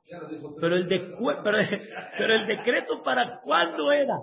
Pero 0.60 0.76
el, 0.76 0.88
de, 0.88 1.00
pero, 1.44 1.58
pero 2.18 2.36
el 2.36 2.48
decreto 2.48 3.04
para 3.04 3.42
cuándo 3.42 3.92
era. 3.92 4.18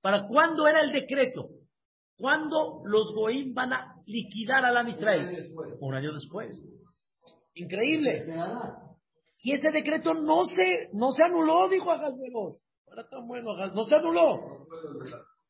¿Para 0.00 0.26
cuándo 0.26 0.66
era 0.66 0.80
el 0.80 0.92
decreto? 0.92 1.48
¿Cuándo 2.16 2.82
los 2.84 3.12
Goim 3.14 3.54
van 3.54 3.72
a 3.72 3.94
liquidar 4.06 4.64
a 4.64 4.72
la 4.72 4.88
Israel? 4.88 5.52
Un 5.80 5.94
año 5.94 6.12
después. 6.12 6.60
Increíble. 7.54 8.22
Y 9.42 9.52
ese 9.52 9.70
decreto 9.70 10.14
no 10.14 10.44
se, 10.46 10.90
no 10.92 11.12
se 11.12 11.24
anuló, 11.24 11.68
dijo 11.68 11.90
Agazveros. 11.90 12.56
Ahora 12.88 13.06
bueno, 13.24 13.54
no 13.72 13.84
se 13.84 13.94
anuló. 13.94 14.66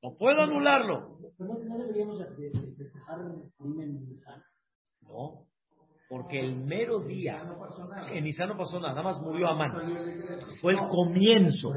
No 0.02 0.14
puedo 0.16 0.42
anularlo. 0.42 1.18
¿No 1.38 1.78
deberíamos 1.78 2.18
festejar 2.76 3.20
en 3.20 4.08
No, 5.02 5.46
porque 6.08 6.40
el 6.40 6.56
mero 6.56 7.00
día, 7.00 7.42
en 8.12 8.24
Nisan 8.24 8.48
no 8.48 8.56
pasó 8.56 8.80
nada, 8.80 8.94
nada 8.94 9.02
más 9.02 9.20
murió 9.20 9.48
Amán. 9.48 9.72
Fue 10.62 10.72
el 10.72 10.78
comienzo. 10.88 11.70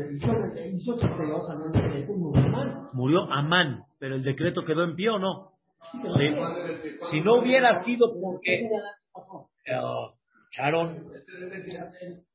Murió 2.94 3.24
Amán, 3.30 3.84
pero 4.00 4.16
el 4.16 4.24
decreto 4.24 4.64
quedó 4.64 4.84
en 4.86 4.96
pie 4.96 5.10
o 5.10 5.20
no. 5.20 5.52
Si 7.10 7.20
no 7.22 7.42
hubiera 7.42 7.84
sido 7.84 8.14
porque 8.22 8.70
lucharon 10.52 11.04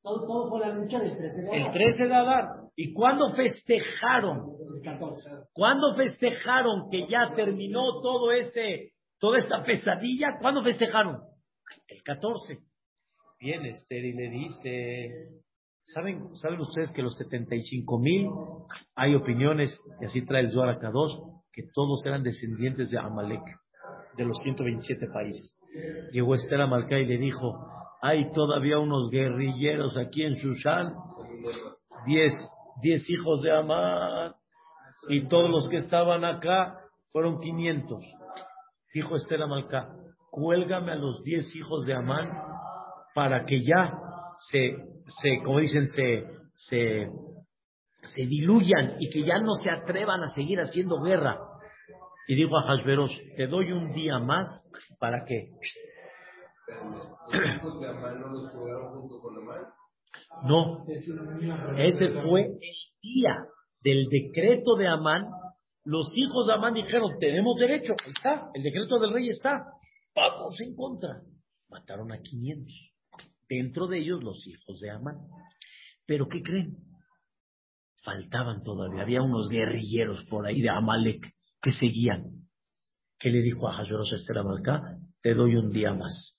todo, 0.03 0.49
fue 0.49 0.59
la 0.59 0.73
lucha 0.73 0.99
del 0.99 1.17
13 1.17 1.41
de 1.41 1.57
el 1.57 1.71
13 1.71 2.07
de 2.07 2.15
Adar. 2.15 2.45
¿Y 2.75 2.93
cuándo 2.93 3.33
festejaron? 3.33 4.55
El 4.75 4.81
14. 4.83 5.29
¿Cuándo 5.53 5.95
festejaron 5.95 6.89
que 6.91 7.07
ya 7.07 7.33
terminó 7.35 8.01
todo 8.01 8.31
este, 8.31 8.91
toda 9.19 9.37
esta 9.39 9.63
pesadilla? 9.63 10.37
¿Cuándo 10.39 10.63
festejaron? 10.63 11.21
El 11.87 12.03
14. 12.03 12.59
Viene 13.39 13.69
Esther 13.69 14.03
y 14.03 14.13
le 14.13 14.29
dice, 14.29 15.43
¿saben, 15.83 16.35
¿saben 16.35 16.59
ustedes 16.59 16.91
que 16.91 17.03
los 17.03 17.15
75 17.17 17.99
mil, 17.99 18.29
hay 18.95 19.15
opiniones, 19.15 19.79
y 20.01 20.05
así 20.05 20.25
trae 20.25 20.41
el 20.41 20.49
Zohar 20.49 20.79
Kadosh, 20.79 21.13
que 21.51 21.63
todos 21.73 22.03
eran 22.05 22.23
descendientes 22.23 22.89
de 22.89 22.97
Amalek, 22.97 23.43
de 24.15 24.25
los 24.25 24.37
127 24.41 25.07
países? 25.13 25.55
Llegó 26.11 26.33
Esther 26.33 26.61
a 26.61 26.67
Malcá 26.67 26.97
y 26.97 27.05
le 27.05 27.17
dijo, 27.17 27.69
hay 28.01 28.31
todavía 28.31 28.79
unos 28.79 29.11
guerrilleros 29.11 29.97
aquí 29.97 30.23
en 30.23 30.33
Shushan, 30.33 30.95
diez, 32.07 32.33
diez 32.81 33.07
hijos 33.09 33.41
de 33.43 33.51
Amán, 33.51 34.33
y 35.09 35.27
todos 35.27 35.49
los 35.49 35.69
que 35.69 35.77
estaban 35.77 36.25
acá 36.25 36.79
fueron 37.11 37.39
500. 37.39 38.03
Dijo 38.93 39.15
Esther 39.15 39.43
Amalcá, 39.43 39.89
cuélgame 40.37 40.91
a 40.91 40.95
los 40.95 41.23
diez 41.23 41.49
hijos 41.55 41.87
de 41.87 41.95
Amán 41.95 42.29
para 43.15 43.43
que 43.43 43.63
ya 43.63 43.91
se, 44.51 44.75
se 45.19 45.41
como 45.43 45.59
dicen, 45.59 45.87
se, 45.87 46.27
se, 46.53 47.09
se 48.03 48.21
diluyan 48.21 48.97
y 48.99 49.09
que 49.09 49.25
ya 49.25 49.39
no 49.39 49.53
se 49.53 49.71
atrevan 49.71 50.21
a 50.21 50.29
seguir 50.29 50.59
haciendo 50.59 51.01
guerra. 51.01 51.39
Y 52.27 52.35
dijo 52.35 52.55
a 52.55 52.67
Hashverosh, 52.67 53.17
te 53.35 53.47
doy 53.47 53.71
un 53.71 53.93
día 53.93 54.19
más 54.19 54.45
para 54.99 55.25
que 55.25 55.49
no, 60.43 60.85
ese 61.77 62.09
fue 62.21 62.41
el 62.41 62.59
día 63.01 63.43
del 63.81 64.07
decreto 64.07 64.75
de 64.75 64.87
Amán. 64.87 65.25
Los 65.83 66.11
hijos 66.15 66.45
de 66.45 66.53
Amán 66.53 66.75
dijeron, 66.75 67.17
tenemos 67.19 67.57
derecho, 67.59 67.95
está, 68.05 68.51
el 68.53 68.61
decreto 68.61 68.99
del 68.99 69.13
rey 69.13 69.29
está, 69.29 69.65
vamos 70.17 70.59
en 70.59 70.75
contra. 70.75 71.21
Mataron 71.69 72.11
a 72.11 72.21
500, 72.21 72.73
dentro 73.47 73.87
de 73.87 73.99
ellos 73.99 74.23
los 74.23 74.45
hijos 74.47 74.79
de 74.79 74.89
Amán. 74.89 75.17
Pero 76.05 76.27
¿qué 76.27 76.41
creen? 76.41 76.77
Faltaban 78.03 78.63
todavía, 78.63 79.01
había 79.01 79.21
unos 79.21 79.49
guerrilleros 79.49 80.23
por 80.25 80.47
ahí 80.47 80.61
de 80.61 80.69
Amalek 80.69 81.33
que 81.61 81.71
seguían. 81.71 82.47
¿Qué 83.19 83.29
le 83.29 83.41
dijo 83.41 83.67
a 83.67 83.73
Hashverosh 83.73 84.13
Esther 84.13 84.37
Amalcá? 84.37 84.97
Te 85.21 85.33
doy 85.33 85.55
un 85.55 85.71
día 85.71 85.93
más 85.93 86.37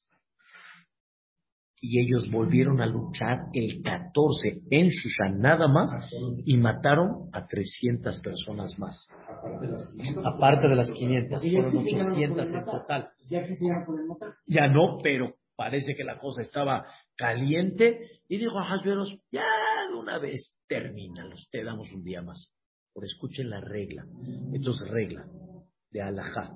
y 1.81 2.01
ellos 2.01 2.31
volvieron 2.31 2.81
a 2.81 2.87
luchar 2.87 3.47
el 3.53 3.83
14 3.83 4.63
en 4.71 4.89
Shushan 4.89 5.41
nada 5.41 5.69
más 5.69 5.91
y 6.45 6.57
mataron 6.57 7.29
a 7.33 7.47
300 7.47 8.21
personas 8.21 8.79
más. 8.79 9.07
Aparte 10.25 10.69
de 10.69 10.77
las 10.77 10.93
500, 10.93 11.43
fueron 11.43 11.77
800 11.77 12.53
en 12.53 12.65
total. 12.65 13.09
Ya 14.47 14.69
no, 14.69 14.99
pero 15.03 15.35
parece 15.57 15.95
que 15.97 16.05
la 16.05 16.19
cosa 16.19 16.43
estaba 16.43 16.87
caliente 17.17 18.01
y 18.29 18.39
dijo 18.39 18.59
a 18.59 18.65
Hashveros, 18.65 19.19
ya 19.31 19.45
de 19.89 19.95
una 19.95 20.19
vez 20.19 20.55
termínalos, 20.69 21.49
te 21.51 21.65
damos 21.65 21.91
un 21.93 22.05
día 22.05 22.23
más. 22.23 22.53
Por 22.93 23.05
escuchen 23.05 23.51
la 23.51 23.61
regla, 23.61 24.05
esto 24.53 24.71
es 24.71 24.89
regla 24.89 25.25
de 25.91 26.03
Alajá. 26.03 26.53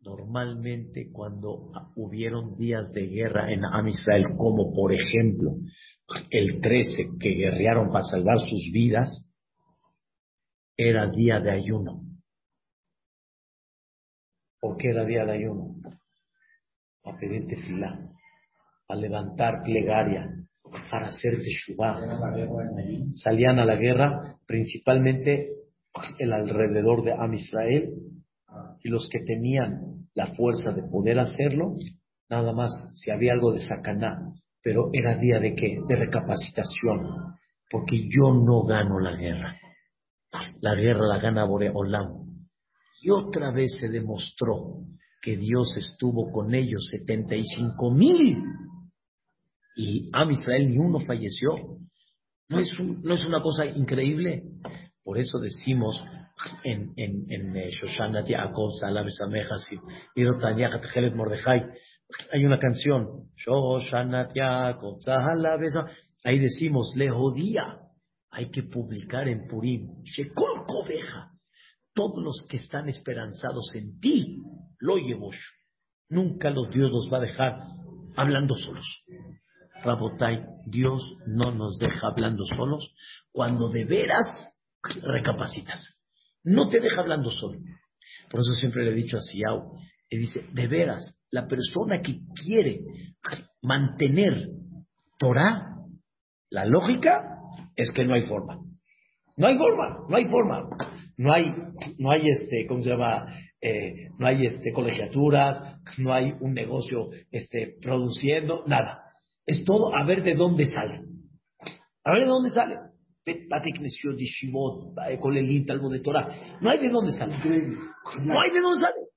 Normalmente 0.00 1.10
cuando 1.10 1.70
hubieron 1.96 2.56
días 2.56 2.90
de 2.92 3.06
guerra 3.06 3.52
en 3.52 3.64
Am 3.64 3.88
Israel, 3.88 4.24
como 4.36 4.72
por 4.72 4.92
ejemplo 4.92 5.52
el 6.30 6.60
13 6.60 7.04
que 7.18 7.30
guerrearon 7.30 7.90
para 7.90 8.04
salvar 8.04 8.38
sus 8.38 8.70
vidas, 8.72 9.23
era 10.76 11.08
día 11.10 11.40
de 11.40 11.52
ayuno. 11.52 12.02
¿Por 14.60 14.76
qué 14.76 14.88
era 14.88 15.04
día 15.04 15.24
de 15.24 15.32
ayuno? 15.32 15.76
Para 17.02 17.18
pedirte 17.18 17.56
fila, 17.56 17.98
para 18.86 19.00
levantar 19.00 19.62
plegaria, 19.62 20.26
para 20.90 21.08
hacer 21.08 21.36
teshuvah. 21.42 22.00
Salían 23.12 23.58
a 23.58 23.64
la 23.64 23.76
guerra 23.76 24.38
principalmente 24.46 25.50
el 26.18 26.32
alrededor 26.32 27.04
de 27.04 27.12
Am 27.12 27.34
Israel 27.34 27.94
y 28.82 28.88
los 28.88 29.08
que 29.10 29.20
tenían 29.20 30.08
la 30.14 30.34
fuerza 30.34 30.72
de 30.72 30.82
poder 30.82 31.18
hacerlo, 31.18 31.76
nada 32.28 32.52
más 32.52 32.70
si 32.94 33.10
había 33.10 33.32
algo 33.32 33.52
de 33.52 33.60
sacaná, 33.60 34.32
pero 34.62 34.90
era 34.92 35.18
día 35.18 35.38
de 35.40 35.54
qué? 35.54 35.78
De 35.86 35.96
recapacitación, 35.96 37.36
porque 37.70 38.08
yo 38.08 38.32
no 38.32 38.62
gano 38.62 38.98
la 38.98 39.14
guerra. 39.16 39.58
La 40.60 40.74
guerra 40.74 41.06
la 41.06 41.18
gana 41.20 41.44
Boreolam. 41.44 42.24
Y 43.00 43.10
otra 43.10 43.52
vez 43.52 43.76
se 43.80 43.88
demostró 43.88 44.84
que 45.20 45.36
Dios 45.36 45.74
estuvo 45.76 46.30
con 46.30 46.54
ellos 46.54 46.86
75 46.90 47.90
mil. 47.90 48.42
Y 49.76 50.10
a 50.12 50.30
Israel 50.30 50.68
ni 50.68 50.78
uno 50.78 51.00
falleció. 51.00 51.78
¿No 52.48 52.58
es, 52.58 52.68
¿No 52.78 53.14
es 53.14 53.24
una 53.24 53.40
cosa 53.40 53.66
increíble? 53.66 54.42
Por 55.02 55.18
eso 55.18 55.38
decimos 55.38 56.02
en, 56.62 56.92
en, 56.96 57.24
en 57.28 57.56
eh, 57.56 57.70
Shoshanat 57.70 58.28
Yaakov, 58.28 58.72
Salah 58.80 59.04
y 60.14 61.10
Mordejai. 61.14 61.66
Hay 62.32 62.44
una 62.44 62.58
canción, 62.58 63.30
Shoshanat 63.36 64.34
Yaakov, 64.34 64.98
Ahí 66.24 66.38
decimos, 66.38 66.92
Lehodía. 66.96 67.83
Hay 68.36 68.50
que 68.50 68.64
publicar 68.64 69.28
en 69.28 69.46
Purim, 69.46 70.02
Shekol 70.02 70.66
Koveja. 70.66 71.30
Todos 71.94 72.20
los 72.20 72.46
que 72.48 72.56
están 72.56 72.88
esperanzados 72.88 73.72
en 73.76 74.00
ti, 74.00 74.42
lo 74.80 74.96
llevo. 74.96 75.30
Nunca 76.08 76.50
los 76.50 76.68
Dios 76.70 76.90
los 76.90 77.08
va 77.12 77.18
a 77.18 77.20
dejar 77.20 77.54
hablando 78.16 78.56
solos. 78.56 78.86
Rabotai, 79.84 80.44
Dios 80.66 81.00
no 81.26 81.52
nos 81.52 81.78
deja 81.78 82.08
hablando 82.08 82.44
solos 82.44 82.92
cuando 83.30 83.68
de 83.68 83.84
veras 83.84 84.26
recapacitas. 85.02 85.80
No 86.42 86.66
te 86.66 86.80
deja 86.80 87.02
hablando 87.02 87.30
solo. 87.30 87.60
Por 88.30 88.40
eso 88.40 88.52
siempre 88.54 88.84
le 88.84 88.90
he 88.90 88.94
dicho 88.94 89.16
a 89.16 89.20
Siao, 89.20 89.78
y 90.10 90.18
dice, 90.18 90.44
de 90.52 90.66
veras, 90.66 91.16
la 91.30 91.46
persona 91.46 92.00
que 92.02 92.18
quiere 92.44 92.80
mantener 93.62 94.48
Torah, 95.18 95.76
la 96.50 96.64
lógica 96.66 97.34
es 97.76 97.90
que 97.92 98.04
no 98.04 98.14
hay 98.14 98.22
forma. 98.22 98.58
No 99.36 99.46
hay 99.46 99.56
forma, 99.56 100.06
no 100.08 100.16
hay 100.16 100.26
forma. 100.26 100.68
No 101.16 101.32
hay, 101.32 101.52
no 101.98 102.10
hay 102.10 102.28
este, 102.28 102.66
¿cómo 102.66 102.82
se 102.82 102.90
llama? 102.90 103.26
Eh, 103.60 104.08
no 104.18 104.26
hay 104.26 104.46
este, 104.46 104.72
colegiaturas, 104.72 105.80
no 105.98 106.12
hay 106.12 106.32
un 106.40 106.54
negocio 106.54 107.10
este, 107.30 107.76
produciendo, 107.80 108.64
nada. 108.66 109.02
Es 109.46 109.64
todo 109.64 109.94
a 109.94 110.04
ver 110.04 110.22
de 110.22 110.34
dónde 110.34 110.66
sale. 110.66 111.02
A 112.04 112.12
ver 112.12 112.20
de 112.20 112.26
dónde 112.26 112.50
sale. 112.50 112.78
No 116.60 116.70
hay 116.70 116.78
de 116.78 116.90
dónde 116.90 117.12
sale. 117.12 117.36
No 118.22 118.40
hay 118.40 118.50
de 118.50 118.60
dónde 118.60 118.80
sale. 118.80 119.08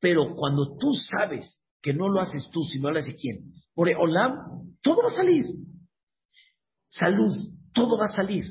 Pero 0.00 0.34
cuando 0.34 0.76
tú 0.78 0.92
sabes 0.94 1.62
que 1.82 1.92
no 1.92 2.08
lo 2.08 2.20
haces 2.20 2.48
tú, 2.50 2.62
sino 2.62 2.90
lo 2.90 2.98
hace 2.98 3.14
quién, 3.14 3.52
por 3.74 3.88
Olam, 3.88 4.76
todo 4.82 5.02
va 5.02 5.08
a 5.08 5.16
salir. 5.16 5.44
Salud, 6.88 7.36
todo 7.72 7.98
va 7.98 8.06
a 8.06 8.16
salir. 8.16 8.44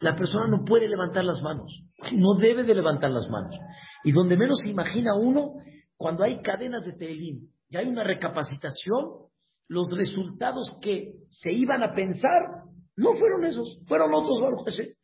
La 0.00 0.16
persona 0.16 0.46
no 0.46 0.64
puede 0.64 0.88
levantar 0.88 1.24
las 1.24 1.42
manos, 1.42 1.82
no 2.12 2.34
debe 2.40 2.62
de 2.62 2.74
levantar 2.74 3.10
las 3.10 3.28
manos. 3.28 3.58
Y 4.02 4.12
donde 4.12 4.36
menos 4.36 4.60
se 4.62 4.70
imagina 4.70 5.14
uno, 5.14 5.54
cuando 5.96 6.24
hay 6.24 6.40
cadenas 6.40 6.84
de 6.86 6.94
Teelim 6.94 7.48
y 7.68 7.76
hay 7.76 7.86
una 7.86 8.02
recapacitación, 8.02 9.28
los 9.68 9.92
resultados 9.94 10.70
que 10.80 11.12
se 11.28 11.52
iban 11.52 11.82
a 11.82 11.94
pensar 11.94 12.64
no 12.96 13.14
fueron 13.14 13.44
esos, 13.44 13.78
fueron 13.86 14.12
otros 14.14 14.40
Baruch 14.40 14.64
Hashem. 14.64 14.94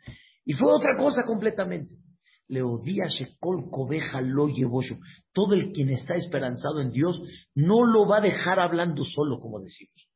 Y 0.44 0.54
fue 0.54 0.72
otra 0.72 0.96
cosa 0.96 1.24
completamente. 1.26 1.94
Le 2.48 2.62
odia 2.62 3.07
Shekol 3.07 3.70
Kobeja 3.70 4.20
lo 4.20 4.48
llevosho. 4.48 4.96
Todo 5.32 5.54
el 5.54 5.72
quien 5.72 5.90
está 5.90 6.14
esperanzado 6.14 6.80
en 6.80 6.90
Dios 6.90 7.20
no 7.54 7.84
lo 7.84 8.07
va 8.07 8.18
a 8.18 8.20
dejar 8.20 8.61
hablando 8.61 9.02
solo, 9.04 9.40
como 9.40 9.61
decimos. 9.61 10.09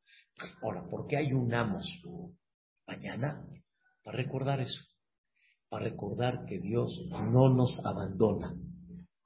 Ahora, 0.63 0.83
¿por 0.89 1.07
qué 1.07 1.17
ayunamos 1.17 1.85
mañana? 2.91 3.41
Para 4.03 4.17
recordar 4.17 4.59
eso. 4.59 4.83
Para 5.69 5.85
recordar 5.85 6.45
que 6.47 6.59
Dios 6.59 6.99
no 7.31 7.49
nos 7.49 7.79
abandona. 7.85 8.53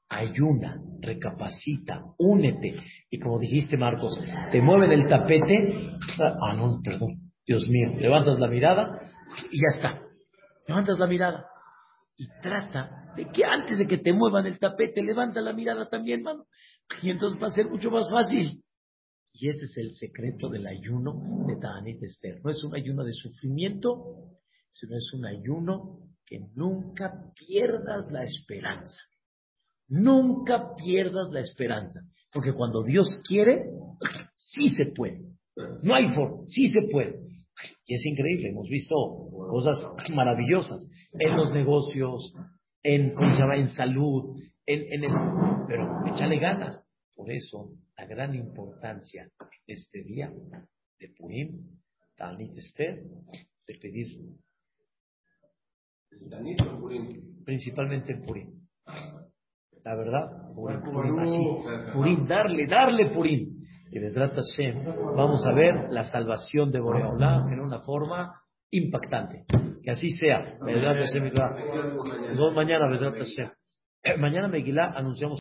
Ayuna, 0.07 0.79
recapacita, 1.01 2.03
únete. 2.19 2.75
Y 3.09 3.19
como 3.19 3.39
dijiste, 3.39 3.75
Marcos, 3.77 4.19
te 4.51 4.61
mueven 4.61 4.91
el 4.91 5.07
tapete. 5.07 5.97
Ah, 6.19 6.53
no, 6.55 6.79
perdón. 6.83 7.31
Dios 7.45 7.67
mío, 7.67 7.95
levantas 7.99 8.39
la 8.39 8.47
mirada 8.47 9.01
y 9.51 9.57
ya 9.57 9.75
está. 9.75 10.01
Levantas 10.67 10.97
la 10.99 11.07
mirada 11.07 11.45
y 12.17 12.27
trata 12.41 13.13
de 13.15 13.29
que 13.29 13.43
antes 13.45 13.77
de 13.77 13.87
que 13.87 13.97
te 13.97 14.13
muevan 14.13 14.45
el 14.45 14.59
tapete, 14.59 15.01
levanta 15.01 15.41
la 15.41 15.53
mirada 15.53 15.89
también, 15.89 16.21
mano. 16.21 16.45
Y 17.01 17.09
entonces 17.09 17.41
va 17.41 17.47
a 17.47 17.51
ser 17.51 17.67
mucho 17.67 17.89
más 17.89 18.09
fácil. 18.11 18.63
Y 19.37 19.49
ese 19.49 19.65
es 19.65 19.77
el 19.77 19.91
secreto 19.93 20.47
del 20.47 20.65
ayuno 20.65 21.45
de 21.45 21.57
Ta'anit 21.57 22.01
Esther. 22.01 22.39
No 22.41 22.51
es 22.51 22.63
un 22.63 22.73
ayuno 22.73 23.03
de 23.03 23.11
sufrimiento, 23.11 24.31
sino 24.69 24.95
es 24.95 25.11
un 25.13 25.25
ayuno 25.25 25.99
que 26.25 26.39
nunca 26.55 27.33
pierdas 27.35 28.09
la 28.11 28.23
esperanza. 28.23 28.97
Nunca 29.89 30.73
pierdas 30.75 31.31
la 31.31 31.41
esperanza. 31.41 31.99
Porque 32.31 32.53
cuando 32.53 32.81
Dios 32.83 33.07
quiere, 33.27 33.65
sí 34.35 34.69
se 34.69 34.93
puede. 34.95 35.21
No 35.83 35.95
hay 35.95 36.13
forma, 36.15 36.43
sí 36.47 36.71
se 36.71 36.83
puede. 36.89 37.19
Y 37.85 37.93
es 37.93 38.05
increíble, 38.05 38.49
hemos 38.49 38.69
visto 38.69 38.95
cosas 39.49 39.77
maravillosas 40.13 40.81
en 41.11 41.35
los 41.35 41.51
negocios, 41.51 42.33
en, 42.83 43.13
¿cómo 43.13 43.33
se 43.33 43.41
llama? 43.41 43.57
en 43.57 43.69
salud, 43.69 44.37
en, 44.65 44.81
en 44.93 45.03
el... 45.03 45.11
Pero 45.67 46.05
échale 46.07 46.39
ganas. 46.39 46.84
Por 47.15 47.31
eso, 47.31 47.71
la 47.97 48.05
gran 48.05 48.35
importancia 48.35 49.29
de 49.65 49.73
este 49.73 50.03
día 50.03 50.31
de 50.99 51.09
Purim, 51.17 51.79
Tanit 52.15 52.57
Esther, 52.57 53.03
de 53.67 53.73
pedir 53.75 54.07
principalmente 57.45 58.13
en 58.13 58.25
Purim. 58.25 58.67
La 59.83 59.95
verdad, 59.95 60.53
Purim, 60.53 60.81
Purim, 60.81 61.19
así, 61.19 61.93
Purim, 61.93 62.25
darle, 62.25 62.67
darle 62.67 63.11
Purim. 63.13 63.55
Y 63.91 63.99
Besrat 63.99 64.33
Hashem, 64.33 64.83
vamos 65.15 65.45
a 65.45 65.53
ver 65.53 65.89
la 65.89 66.03
salvación 66.03 66.71
de 66.71 66.79
Boreolá 66.79 67.47
en 67.49 67.59
una 67.59 67.79
forma 67.81 68.41
impactante. 68.71 69.45
Que 69.81 69.91
así 69.91 70.09
sea. 70.09 70.57
Nos 70.59 70.67
vemos 72.35 72.53
mañana, 72.55 72.89
Hashem. 72.97 73.49
Mañana, 74.19 74.47
Megilá, 74.47 74.93
anunciamos 74.95 75.33